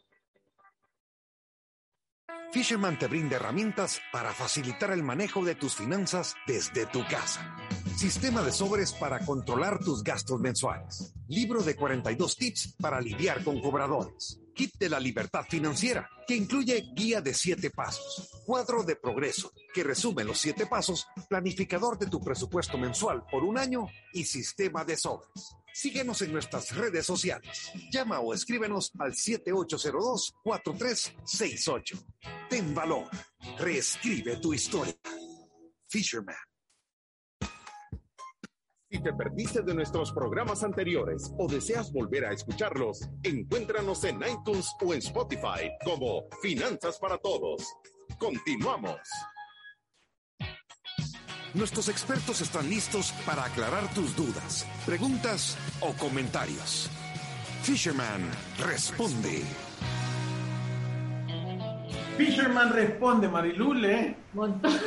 Fisherman 2.54 3.00
te 3.00 3.08
brinda 3.08 3.38
herramientas 3.38 4.00
para 4.12 4.32
facilitar 4.32 4.92
el 4.92 5.02
manejo 5.02 5.44
de 5.44 5.56
tus 5.56 5.74
finanzas 5.74 6.36
desde 6.46 6.86
tu 6.86 7.04
casa. 7.08 7.58
Sistema 7.98 8.44
de 8.44 8.52
sobres 8.52 8.94
para 8.94 9.26
controlar 9.26 9.80
tus 9.80 10.04
gastos 10.04 10.40
mensuales. 10.40 11.16
Libro 11.28 11.64
de 11.64 11.76
42 11.76 12.38
tips 12.38 12.76
para 12.80 13.02
lidiar 13.02 13.44
con 13.44 13.60
cobradores. 13.60 14.43
Kit 14.54 14.76
de 14.78 14.90
la 14.90 15.00
libertad 15.00 15.46
financiera, 15.50 16.08
que 16.28 16.36
incluye 16.36 16.92
guía 16.94 17.22
de 17.22 17.34
7 17.34 17.72
pasos. 17.72 18.30
Cuadro 18.46 18.84
de 18.84 18.96
progreso, 18.96 19.52
que 19.74 19.84
resume 19.84 20.24
los 20.24 20.38
7 20.40 20.68
pasos, 20.68 21.08
planificador 21.30 21.98
de 21.98 22.06
tu 22.08 22.22
presupuesto 22.22 22.78
mensual 22.78 23.24
por 23.30 23.44
un 23.44 23.58
año 23.58 23.88
y 24.14 24.24
sistema 24.26 24.86
de 24.86 24.98
sobres. 24.98 25.56
Síguenos 25.74 26.22
en 26.22 26.32
nuestras 26.32 26.76
redes 26.76 27.04
sociales. 27.06 27.72
Llama 27.92 28.20
o 28.20 28.34
escríbenos 28.34 28.92
al 29.00 29.14
7802-4368. 29.14 32.06
Ten 32.50 32.76
valor. 32.76 33.10
Reescribe 33.58 34.38
tu 34.38 34.54
historia. 34.54 34.96
Fisherman. 35.90 36.36
Si 38.94 39.00
te 39.02 39.12
perdiste 39.12 39.64
de 39.64 39.74
nuestros 39.74 40.12
programas 40.12 40.64
anteriores 40.64 41.34
o 41.40 41.48
deseas 41.48 41.92
volver 41.92 42.26
a 42.26 42.32
escucharlos, 42.32 43.10
encuéntranos 43.24 44.04
en 44.04 44.18
iTunes 44.18 44.72
o 44.86 44.94
en 44.94 45.00
Spotify 45.00 45.72
como 45.84 46.26
Finanzas 46.44 47.00
para 47.00 47.18
Todos. 47.18 47.64
Continuamos. 48.20 49.00
Nuestros 51.56 51.90
expertos 51.90 52.42
están 52.42 52.70
listos 52.70 53.12
para 53.26 53.46
aclarar 53.46 53.92
tus 53.96 54.16
dudas, 54.16 54.64
preguntas 54.86 55.58
o 55.82 55.94
comentarios. 55.94 56.88
Fisherman 57.64 58.22
responde. 58.60 59.42
Fisherman 62.16 62.72
responde, 62.72 63.28
Marilule. 63.28 64.16
Montón, 64.34 64.72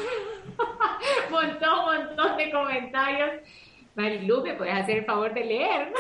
montón, 1.28 1.84
montón 1.86 2.36
de 2.36 2.52
comentarios. 2.52 3.42
Marilu, 3.96 4.42
¿me 4.42 4.54
puedes 4.54 4.74
hacer 4.74 4.98
el 4.98 5.04
favor 5.04 5.34
de 5.34 5.44
leer? 5.44 5.92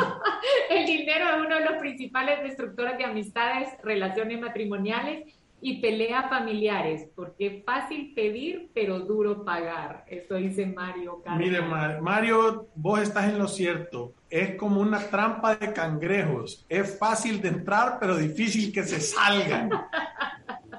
el 0.70 0.86
dinero 0.86 1.26
es 1.28 1.46
uno 1.46 1.56
de 1.56 1.64
los 1.64 1.78
principales 1.78 2.42
destructores 2.42 2.96
de 2.96 3.04
amistades, 3.04 3.68
relaciones 3.82 4.40
matrimoniales 4.40 5.24
y 5.60 5.80
peleas 5.80 6.28
familiares, 6.28 7.08
porque 7.14 7.46
es 7.46 7.64
fácil 7.64 8.12
pedir, 8.14 8.70
pero 8.74 8.98
duro 9.00 9.44
pagar. 9.44 10.04
Eso 10.08 10.34
dice 10.34 10.66
Mario. 10.66 11.22
Mire, 11.36 11.60
Mario, 11.62 12.66
vos 12.74 13.00
estás 13.00 13.28
en 13.30 13.38
lo 13.38 13.46
cierto. 13.46 14.12
Es 14.28 14.56
como 14.56 14.80
una 14.80 14.98
trampa 14.98 15.54
de 15.54 15.72
cangrejos. 15.72 16.66
Es 16.68 16.98
fácil 16.98 17.40
de 17.40 17.48
entrar, 17.48 17.98
pero 18.00 18.16
difícil 18.16 18.72
que 18.72 18.82
se 18.82 19.00
salgan. 19.00 19.70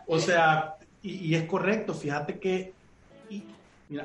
O 0.05 0.20
sea, 0.20 0.76
y, 1.01 1.34
es 1.34 1.45
correcto. 1.45 1.93
Fíjate 1.93 2.38
que, 2.38 2.74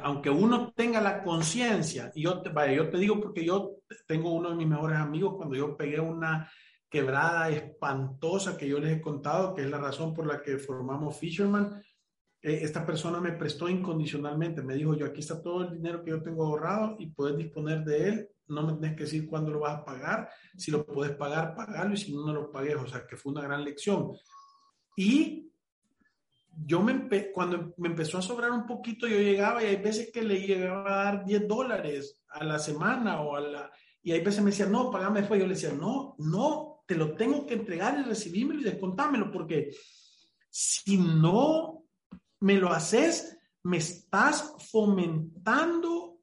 aunque 0.03 0.31
uno 0.31 0.73
tenga 0.75 1.01
la 1.01 1.23
conciencia, 1.23 2.11
y 2.15 2.23
yo 2.23 2.41
te, 2.43 2.51
vaya, 2.51 2.73
yo 2.73 2.91
te 2.91 2.99
digo 2.99 3.21
porque 3.21 3.45
yo 3.45 3.77
tengo 4.07 4.33
uno 4.33 4.51
de 4.51 4.57
mis 4.57 4.67
mejores 4.67 4.99
amigos, 4.99 5.35
cuando 5.37 5.55
yo 5.55 5.77
pegué 5.77 6.01
una 6.01 6.51
quebrada 6.89 7.51
espantosa 7.51 8.57
que 8.57 8.69
yo 8.69 8.79
les 8.79 8.97
he 8.97 9.01
contado, 9.01 9.55
que 9.55 9.63
es 9.63 9.71
la 9.71 9.79
razón 9.79 10.15
por 10.15 10.27
la 10.27 10.41
que 10.41 10.59
formamos 10.59 11.19
Fisherman. 11.19 11.83
Eh, 12.41 12.61
esta 12.63 12.87
persona 12.87 13.21
me 13.21 13.33
prestó 13.33 13.69
incondicionalmente, 13.69 14.63
me 14.63 14.75
dijo, 14.75 14.95
yo 14.95 15.07
aquí 15.07 15.21
está 15.21 15.43
todo 15.43 15.63
el 15.63 15.73
dinero 15.73 16.03
que 16.03 16.11
yo 16.11 16.23
tengo 16.23 16.47
ahorrado 16.47 16.97
y 16.99 17.11
puedes 17.11 17.37
disponer 17.37 17.85
de 17.85 18.09
él, 18.09 18.29
no 18.47 18.63
me 18.63 18.73
tienes 18.75 18.97
que 18.97 19.05
decir 19.05 19.27
cuándo 19.27 19.51
lo 19.51 19.61
vas 19.61 19.79
a 19.79 19.85
pagar, 19.85 20.31
si 20.57 20.71
lo 20.71 20.87
puedes 20.87 21.15
pagar, 21.17 21.55
pagalo 21.55 21.93
y 21.93 21.99
si 21.99 22.15
no, 22.15 22.25
no 22.27 22.33
lo 22.33 22.51
pagues, 22.51 22.77
o 22.77 22.87
sea, 22.87 23.07
que 23.07 23.17
fue 23.17 23.33
una 23.33 23.43
gran 23.43 23.65
lección. 23.65 24.13
Y 24.97 25.53
yo 26.65 26.81
me 26.81 27.09
cuando 27.33 27.75
me 27.77 27.89
empezó 27.89 28.19
a 28.19 28.23
sobrar 28.23 28.51
un 28.51 28.67
poquito, 28.67 29.07
yo 29.07 29.19
llegaba 29.19 29.63
y 29.63 29.67
hay 29.67 29.77
veces 29.77 30.11
que 30.13 30.23
le 30.23 30.41
llegaba 30.41 31.01
a 31.01 31.05
dar 31.05 31.25
10 31.25 31.47
dólares 31.47 32.23
a 32.29 32.45
la 32.45 32.59
semana 32.59 33.21
o 33.21 33.37
a 33.37 33.41
la... 33.41 33.71
Y 34.03 34.13
hay 34.13 34.21
veces 34.21 34.43
me 34.43 34.51
decía, 34.51 34.67
no, 34.67 34.91
pagame 34.91 35.21
después. 35.21 35.41
Yo 35.41 35.47
le 35.47 35.55
decía, 35.55 35.73
no, 35.73 36.15
no, 36.19 36.83
te 36.87 36.95
lo 36.95 37.15
tengo 37.15 37.47
que 37.47 37.55
entregar 37.55 37.99
y 37.99 38.05
recibírmelo 38.05 38.61
y 38.61 38.65
descontámelo, 38.65 39.31
porque 39.31 39.71
si 40.51 40.97
no 40.97 41.85
me 42.41 42.55
lo 42.55 42.73
haces, 42.73 43.37
me 43.65 43.77
estás 43.77 44.55
fomentando 44.71 46.21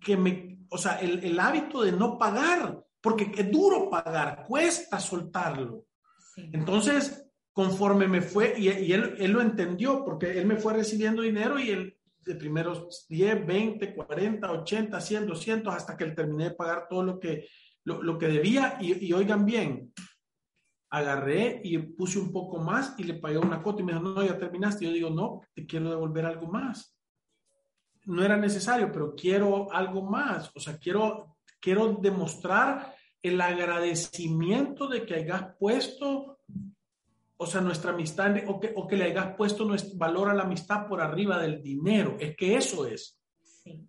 que 0.00 0.16
me, 0.16 0.60
o 0.70 0.78
sea, 0.78 1.00
el, 1.00 1.22
el 1.24 1.38
hábito 1.38 1.82
de 1.82 1.92
no 1.92 2.16
pagar, 2.16 2.82
porque 3.00 3.32
es 3.36 3.50
duro 3.50 3.90
pagar, 3.90 4.44
cuesta 4.46 4.98
soltarlo. 4.98 5.86
Entonces, 6.36 7.27
conforme 7.58 8.06
me 8.06 8.22
fue, 8.22 8.54
y, 8.56 8.68
él, 8.68 9.16
él, 9.18 9.32
lo 9.32 9.40
entendió, 9.40 10.04
porque 10.04 10.38
él 10.38 10.46
me 10.46 10.58
fue 10.58 10.74
recibiendo 10.74 11.22
dinero 11.22 11.58
y 11.58 11.70
él 11.70 11.98
de 12.20 12.36
primeros 12.36 13.04
10, 13.08 13.44
20, 13.44 13.96
40, 13.96 14.52
80, 14.52 15.00
100, 15.00 15.26
200, 15.26 15.74
hasta 15.74 15.96
que 15.96 16.04
él 16.04 16.14
terminé 16.14 16.44
de 16.44 16.50
pagar 16.52 16.86
todo 16.88 17.02
lo 17.02 17.18
que, 17.18 17.48
lo, 17.82 18.00
lo 18.00 18.16
que 18.16 18.28
debía. 18.28 18.78
Y, 18.80 19.12
oigan 19.12 19.44
bien, 19.44 19.92
agarré 20.90 21.60
y 21.64 21.78
puse 21.78 22.20
un 22.20 22.30
poco 22.30 22.58
más 22.58 22.94
y 22.96 23.02
le 23.02 23.14
pagué 23.14 23.38
una 23.38 23.60
cuota 23.60 23.82
y 23.82 23.86
me 23.86 23.92
dijo, 23.92 24.04
no, 24.04 24.24
ya 24.24 24.38
terminaste. 24.38 24.84
Yo 24.84 24.92
digo, 24.92 25.10
no, 25.10 25.40
te 25.52 25.66
quiero 25.66 25.90
devolver 25.90 26.26
algo 26.26 26.46
más. 26.46 26.96
No 28.04 28.22
era 28.22 28.36
necesario, 28.36 28.92
pero 28.92 29.16
quiero 29.16 29.72
algo 29.72 30.02
más. 30.02 30.52
O 30.54 30.60
sea, 30.60 30.78
quiero, 30.78 31.38
quiero 31.58 31.98
demostrar 32.00 32.94
el 33.20 33.40
agradecimiento 33.40 34.86
de 34.86 35.04
que 35.04 35.16
hayas 35.16 35.56
puesto 35.58 36.38
o 37.40 37.46
sea, 37.46 37.60
nuestra 37.60 37.92
amistad, 37.92 38.34
o 38.48 38.58
que, 38.58 38.72
o 38.74 38.86
que 38.86 38.96
le 38.96 39.04
hayas 39.04 39.34
puesto 39.36 39.64
nuestro 39.64 39.96
valor 39.96 40.28
a 40.28 40.34
la 40.34 40.42
amistad 40.42 40.86
por 40.88 41.00
arriba 41.00 41.40
del 41.40 41.62
dinero. 41.62 42.16
Es 42.18 42.36
que 42.36 42.56
eso 42.56 42.86
es. 42.86 43.18
Sí. 43.40 43.80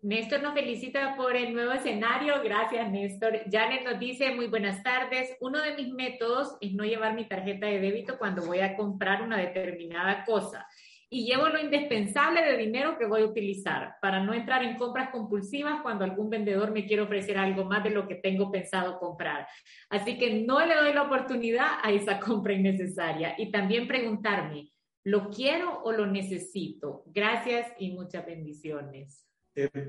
Néstor 0.00 0.42
nos 0.42 0.54
felicita 0.54 1.14
por 1.16 1.36
el 1.36 1.52
nuevo 1.52 1.72
escenario. 1.72 2.42
Gracias, 2.42 2.90
Néstor. 2.90 3.40
Janet 3.50 3.84
nos 3.84 4.00
dice, 4.00 4.34
muy 4.34 4.46
buenas 4.46 4.82
tardes. 4.82 5.36
Uno 5.40 5.60
de 5.60 5.74
mis 5.74 5.92
métodos 5.92 6.56
es 6.60 6.72
no 6.72 6.84
llevar 6.84 7.14
mi 7.14 7.28
tarjeta 7.28 7.66
de 7.66 7.78
débito 7.78 8.16
cuando 8.16 8.46
voy 8.46 8.60
a 8.60 8.74
comprar 8.74 9.22
una 9.22 9.36
determinada 9.36 10.24
cosa 10.24 10.66
y 11.10 11.24
llevo 11.24 11.48
lo 11.48 11.58
indispensable 11.58 12.42
de 12.42 12.58
dinero 12.58 12.98
que 12.98 13.06
voy 13.06 13.22
a 13.22 13.26
utilizar 13.26 13.94
para 14.02 14.22
no 14.22 14.34
entrar 14.34 14.62
en 14.62 14.76
compras 14.76 15.10
compulsivas 15.10 15.80
cuando 15.82 16.04
algún 16.04 16.28
vendedor 16.28 16.70
me 16.70 16.86
quiere 16.86 17.02
ofrecer 17.02 17.38
algo 17.38 17.64
más 17.64 17.82
de 17.82 17.90
lo 17.90 18.06
que 18.06 18.16
tengo 18.16 18.50
pensado 18.50 18.98
comprar. 18.98 19.46
Así 19.88 20.18
que 20.18 20.42
no 20.42 20.64
le 20.64 20.74
doy 20.74 20.92
la 20.92 21.04
oportunidad 21.04 21.78
a 21.82 21.90
esa 21.92 22.20
compra 22.20 22.52
innecesaria 22.52 23.34
y 23.38 23.50
también 23.50 23.88
preguntarme, 23.88 24.70
¿lo 25.04 25.30
quiero 25.30 25.82
o 25.82 25.92
lo 25.92 26.06
necesito? 26.06 27.04
Gracias 27.06 27.72
y 27.78 27.92
muchas 27.92 28.26
bendiciones. 28.26 29.24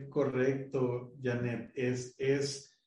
correcto, 0.09 1.13
Janet. 1.21 1.71
Es, 1.75 2.15
es, 2.17 2.79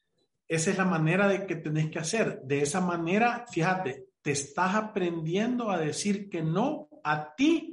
esa 0.48 0.70
es 0.70 0.78
la 0.78 0.86
manera 0.86 1.28
de 1.28 1.46
que 1.46 1.56
tenés 1.56 1.90
que 1.90 1.98
hacer. 1.98 2.40
De 2.42 2.62
esa 2.62 2.80
manera, 2.80 3.44
fíjate, 3.52 4.06
te 4.22 4.30
estás 4.30 4.74
aprendiendo 4.74 5.70
a 5.70 5.78
decir 5.78 6.30
que 6.30 6.42
no 6.42 6.88
a 7.04 7.34
ti 7.34 7.71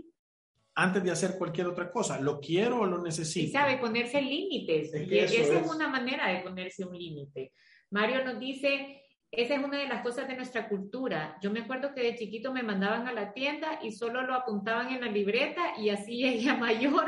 antes 0.82 1.04
de 1.04 1.12
hacer 1.12 1.38
cualquier 1.38 1.68
otra 1.68 1.92
cosa. 1.92 2.20
¿Lo 2.20 2.40
quiero 2.40 2.80
o 2.82 2.86
lo 2.86 3.02
necesito? 3.02 3.48
Y 3.48 3.52
sabe 3.52 3.78
ponerse 3.78 4.22
límites. 4.22 4.92
y 4.94 5.18
esa 5.18 5.60
es. 5.60 5.70
una 5.70 5.88
manera 5.88 6.30
de 6.30 6.40
ponerse 6.40 6.86
un 6.86 6.98
límite. 6.98 7.52
Mario 7.92 8.24
nos 8.24 8.40
dice, 8.40 9.04
esa 9.32 9.56
es 9.56 9.64
una 9.64 9.78
de 9.78 9.88
las 9.88 10.02
cosas 10.02 10.28
de 10.28 10.38
nuestra 10.38 10.70
cultura. 10.70 11.38
Yo 11.42 11.52
me 11.52 11.62
acuerdo 11.62 11.94
que 11.94 12.02
de 12.02 12.16
chiquito 12.16 12.54
me 12.54 12.64
mandaban 12.64 13.08
a 13.08 13.14
la 13.14 13.34
tienda 13.34 13.80
y 13.84 13.92
solo 13.92 14.22
lo 14.22 14.34
apuntaban 14.34 14.90
en 14.90 15.02
la 15.02 15.12
libreta 15.12 15.74
y 15.78 15.90
así 15.90 16.26
ella 16.26 16.56
mayor 16.60 17.08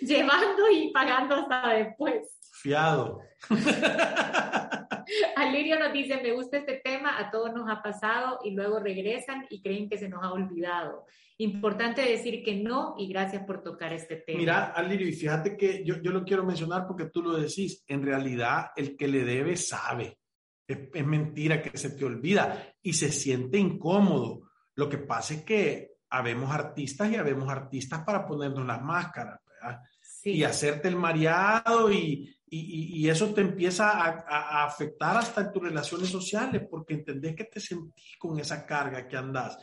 llevando 0.00 0.70
y 0.70 0.90
pagando 0.90 1.36
hasta 1.36 1.74
después. 1.74 2.38
Fiado. 2.60 3.20
Alirio 5.36 5.78
nos 5.78 5.92
dice, 5.92 6.20
me 6.22 6.32
gusta 6.32 6.58
este 6.58 6.80
tema, 6.84 7.18
a 7.18 7.30
todos 7.30 7.52
nos 7.52 7.68
ha 7.68 7.82
pasado 7.82 8.40
y 8.44 8.52
luego 8.52 8.80
regresan 8.80 9.46
y 9.50 9.62
creen 9.62 9.88
que 9.88 9.98
se 9.98 10.08
nos 10.08 10.22
ha 10.22 10.32
olvidado. 10.32 11.06
Importante 11.38 12.02
decir 12.02 12.42
que 12.44 12.56
no 12.56 12.94
y 12.98 13.08
gracias 13.08 13.44
por 13.44 13.62
tocar 13.62 13.92
este 13.92 14.16
tema. 14.16 14.38
Mira, 14.38 14.64
Alirio, 14.72 15.08
y 15.08 15.12
fíjate 15.12 15.56
que 15.56 15.84
yo, 15.84 16.00
yo 16.00 16.12
lo 16.12 16.24
quiero 16.24 16.44
mencionar 16.44 16.86
porque 16.86 17.06
tú 17.06 17.22
lo 17.22 17.32
decís, 17.32 17.82
en 17.86 18.02
realidad 18.02 18.66
el 18.76 18.96
que 18.96 19.08
le 19.08 19.24
debe 19.24 19.56
sabe. 19.56 20.18
Es, 20.66 20.78
es 20.94 21.06
mentira 21.06 21.60
que 21.60 21.76
se 21.76 21.90
te 21.90 22.04
olvida 22.04 22.74
y 22.80 22.92
se 22.92 23.10
siente 23.10 23.58
incómodo. 23.58 24.50
Lo 24.74 24.88
que 24.88 24.98
pasa 24.98 25.34
es 25.34 25.42
que 25.42 25.92
habemos 26.10 26.50
artistas 26.50 27.10
y 27.10 27.16
habemos 27.16 27.48
artistas 27.48 28.04
para 28.04 28.26
ponernos 28.26 28.66
las 28.66 28.80
máscaras, 28.82 29.40
¿verdad? 29.44 29.80
Sí. 30.00 30.32
Y 30.32 30.44
hacerte 30.44 30.88
el 30.88 30.96
mareado 30.96 31.90
y, 31.90 32.32
y, 32.54 33.00
y, 33.00 33.08
eso 33.08 33.32
te 33.32 33.40
empieza 33.40 33.90
a, 33.90 34.26
a, 34.28 34.64
afectar 34.66 35.16
hasta 35.16 35.40
en 35.40 35.52
tus 35.52 35.62
relaciones 35.62 36.10
sociales 36.10 36.62
porque 36.70 36.94
entendés 36.94 37.34
que 37.34 37.44
te 37.44 37.60
sentís 37.60 38.16
con 38.18 38.38
esa 38.38 38.66
carga 38.66 39.08
que 39.08 39.16
andas 39.16 39.56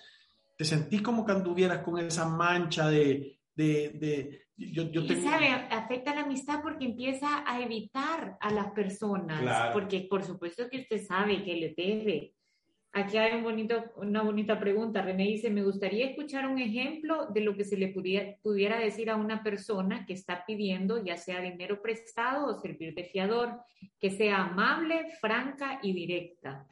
te 0.59 0.65
sentí 0.65 1.01
como 1.01 1.25
que 1.25 1.31
anduvieras 1.31 1.81
con 1.83 1.97
esa 1.99 2.27
mancha 2.27 2.89
de... 2.89 3.39
de, 3.55 3.89
de 3.91 4.47
yo, 4.57 4.91
yo 4.91 5.03
y 5.03 5.21
sabe, 5.21 5.47
afecta 5.47 6.13
la 6.13 6.23
amistad 6.23 6.61
porque 6.61 6.83
empieza 6.83 7.49
a 7.49 7.61
evitar 7.61 8.37
a 8.41 8.51
las 8.51 8.71
personas, 8.71 9.39
claro. 9.39 9.71
porque 9.71 10.01
por 10.09 10.21
supuesto 10.21 10.69
que 10.69 10.81
usted 10.81 11.01
sabe 11.01 11.45
que 11.45 11.55
le 11.55 11.73
debe. 11.77 12.33
Aquí 12.91 13.17
hay 13.17 13.37
un 13.37 13.43
bonito, 13.43 13.83
una 13.97 14.23
bonita 14.23 14.59
pregunta. 14.59 15.01
René 15.01 15.25
dice, 15.25 15.49
me 15.49 15.63
gustaría 15.63 16.07
escuchar 16.07 16.47
un 16.47 16.59
ejemplo 16.59 17.27
de 17.27 17.41
lo 17.41 17.55
que 17.55 17.63
se 17.63 17.77
le 17.77 17.89
pudiera, 17.89 18.35
pudiera 18.41 18.79
decir 18.79 19.09
a 19.09 19.15
una 19.15 19.43
persona 19.43 20.05
que 20.05 20.13
está 20.13 20.43
pidiendo 20.45 21.03
ya 21.03 21.15
sea 21.15 21.39
dinero 21.39 21.81
prestado 21.81 22.47
o 22.47 22.59
servir 22.59 22.95
de 22.95 23.03
fiador, 23.03 23.59
que 23.99 24.09
sea 24.09 24.45
amable, 24.45 25.11
franca 25.21 25.79
y 25.83 25.93
directa. 25.93 26.67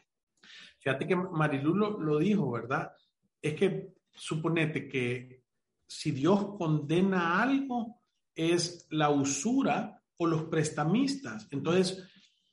Fíjate 0.79 1.07
que 1.07 1.15
Marilu 1.15 1.75
lo, 1.75 1.99
lo 1.99 2.17
dijo, 2.17 2.51
¿verdad? 2.51 2.91
es 3.41 3.53
que 3.55 3.93
suponete 4.13 4.87
que 4.87 5.43
si 5.85 6.11
Dios 6.11 6.57
condena 6.57 7.41
algo 7.41 8.01
es 8.35 8.87
la 8.91 9.09
usura 9.09 10.01
o 10.17 10.27
los 10.27 10.43
prestamistas. 10.45 11.47
Entonces, 11.51 12.03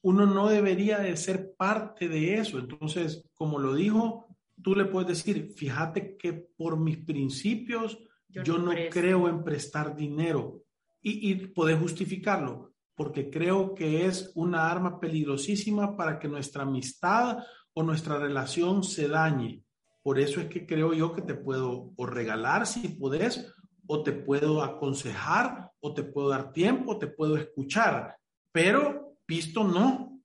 uno 0.04 0.26
no 0.26 0.48
debería 0.48 0.98
de 0.98 1.16
ser 1.16 1.54
parte 1.56 2.08
de 2.08 2.34
eso. 2.34 2.58
Entonces, 2.58 3.24
como 3.34 3.58
lo 3.58 3.74
dijo, 3.74 4.26
tú 4.62 4.74
le 4.74 4.84
puedes 4.84 5.08
decir, 5.08 5.52
fíjate 5.56 6.16
que 6.16 6.34
por 6.34 6.78
mis 6.78 6.98
principios 6.98 7.98
yo, 8.28 8.42
yo 8.42 8.58
no, 8.58 8.72
creo 8.90 9.28
en 9.28 9.42
prestar 9.42 9.96
dinero 9.96 10.62
y, 11.00 11.30
y 11.30 11.46
puedes 11.46 11.78
justificarlo 11.78 12.74
porque 12.94 13.30
creo 13.30 13.74
que 13.74 14.06
es 14.06 14.30
una 14.34 14.70
arma 14.70 15.00
peligrosísima 15.00 15.96
para 15.96 16.18
que 16.18 16.28
nuestra 16.28 16.62
amistad 16.62 17.38
o 17.72 17.82
nuestra 17.82 18.18
relación 18.18 18.84
se 18.84 19.08
dañe. 19.08 19.64
Por 20.02 20.18
eso 20.18 20.40
es 20.40 20.48
que 20.48 20.66
creo 20.66 20.92
yo 20.92 21.12
que 21.14 21.22
te 21.22 21.34
puedo 21.34 21.92
o 21.96 22.06
regalar 22.06 22.66
si 22.66 22.88
puedes, 22.88 23.52
o 23.86 24.02
te 24.02 24.12
puedo 24.12 24.62
aconsejar, 24.62 25.70
o 25.80 25.94
te 25.94 26.04
puedo 26.04 26.28
dar 26.28 26.52
tiempo, 26.52 26.92
o 26.92 26.98
te 26.98 27.06
puedo 27.06 27.36
escuchar, 27.36 28.16
pero 28.52 29.03
visto 29.26 29.64
no. 29.64 30.20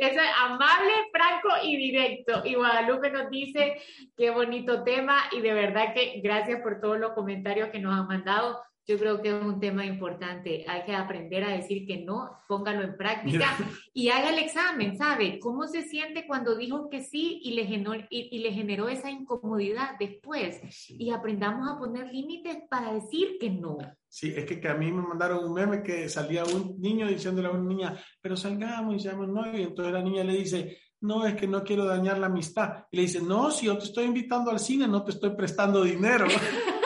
Eso 0.00 0.20
es 0.20 0.30
amable, 0.38 0.92
franco 1.12 1.48
y 1.62 1.76
directo. 1.76 2.42
Y 2.44 2.54
Guadalupe 2.54 3.10
nos 3.10 3.30
dice, 3.30 3.76
qué 4.16 4.30
bonito 4.30 4.82
tema 4.82 5.24
y 5.30 5.40
de 5.40 5.52
verdad 5.52 5.94
que 5.94 6.20
gracias 6.22 6.62
por 6.62 6.80
todos 6.80 6.98
los 6.98 7.12
comentarios 7.12 7.68
que 7.70 7.80
nos 7.80 7.94
han 7.94 8.06
mandado. 8.06 8.60
Yo 8.86 8.98
creo 8.98 9.22
que 9.22 9.28
es 9.28 9.34
un 9.44 9.60
tema 9.60 9.84
importante. 9.84 10.64
Hay 10.66 10.82
que 10.82 10.94
aprender 10.94 11.44
a 11.44 11.50
decir 11.50 11.86
que 11.86 11.98
no, 11.98 12.30
póngalo 12.48 12.82
en 12.82 12.96
práctica 12.96 13.56
y 13.94 14.08
haga 14.08 14.30
el 14.30 14.38
examen, 14.38 14.96
¿sabe? 14.96 15.38
¿Cómo 15.38 15.68
se 15.68 15.82
siente 15.82 16.26
cuando 16.26 16.56
dijo 16.56 16.88
que 16.88 17.04
sí 17.04 17.40
y 17.44 17.52
le 17.52 17.66
generó, 17.66 17.94
y, 17.94 18.06
y 18.10 18.38
le 18.38 18.52
generó 18.52 18.88
esa 18.88 19.10
incomodidad 19.10 19.96
después? 20.00 20.60
Y 20.88 21.10
aprendamos 21.10 21.70
a 21.70 21.78
poner 21.78 22.12
límites 22.12 22.56
para 22.68 22.92
decir 22.92 23.36
que 23.38 23.50
no. 23.50 23.78
Sí, 24.12 24.34
es 24.36 24.44
que, 24.44 24.60
que, 24.60 24.68
a 24.68 24.74
mí 24.74 24.90
me 24.90 25.02
mandaron 25.02 25.44
un 25.44 25.54
meme 25.54 25.84
que 25.84 26.08
salía 26.08 26.42
un 26.42 26.80
niño 26.80 27.06
diciéndole 27.06 27.46
a 27.46 27.52
una 27.52 27.68
niña, 27.68 27.96
pero 28.20 28.36
salgamos 28.36 28.96
y 28.96 28.98
seamos 28.98 29.28
no 29.28 29.56
y 29.56 29.62
entonces 29.62 29.94
la 29.94 30.02
niña 30.02 30.24
le 30.24 30.32
dice, 30.32 30.78
no, 31.02 31.24
es 31.24 31.36
que 31.36 31.46
no 31.46 31.62
quiero 31.62 31.84
dañar 31.84 32.18
la 32.18 32.26
amistad. 32.26 32.86
Y 32.90 32.96
le 32.96 33.02
dice, 33.04 33.22
no, 33.22 33.52
si 33.52 33.66
yo 33.66 33.78
te 33.78 33.84
estoy 33.84 34.06
invitando 34.06 34.50
al 34.50 34.58
cine, 34.58 34.88
no 34.88 35.04
te 35.04 35.12
estoy 35.12 35.30
prestando 35.36 35.84
dinero. 35.84 36.26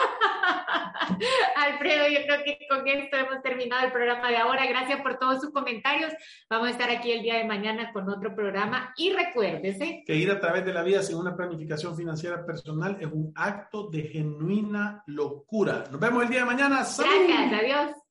Yo 2.09 2.19
creo 2.25 2.43
que 2.43 2.59
con 2.69 2.87
esto 2.87 3.17
hemos 3.17 3.41
terminado 3.41 3.85
el 3.85 3.91
programa 3.91 4.29
de 4.29 4.37
ahora. 4.37 4.65
Gracias 4.65 5.01
por 5.01 5.17
todos 5.17 5.41
sus 5.41 5.51
comentarios. 5.51 6.11
Vamos 6.49 6.67
a 6.67 6.71
estar 6.71 6.89
aquí 6.89 7.11
el 7.11 7.23
día 7.23 7.35
de 7.35 7.45
mañana 7.45 7.91
con 7.91 8.09
otro 8.09 8.35
programa 8.35 8.93
y 8.97 9.11
recuérdese 9.13 10.03
que 10.05 10.15
ir 10.15 10.31
a 10.31 10.39
través 10.39 10.65
de 10.65 10.73
la 10.73 10.83
vida 10.83 11.01
sin 11.01 11.17
una 11.17 11.35
planificación 11.35 11.95
financiera 11.95 12.45
personal 12.45 12.97
es 12.99 13.07
un 13.07 13.31
acto 13.35 13.89
de 13.89 14.03
genuina 14.03 15.03
locura. 15.07 15.85
Nos 15.91 15.99
vemos 15.99 16.23
el 16.23 16.29
día 16.29 16.39
de 16.39 16.45
mañana. 16.45 16.83
¡Salud! 16.83 17.11
Gracias, 17.27 17.61
adiós. 17.61 18.04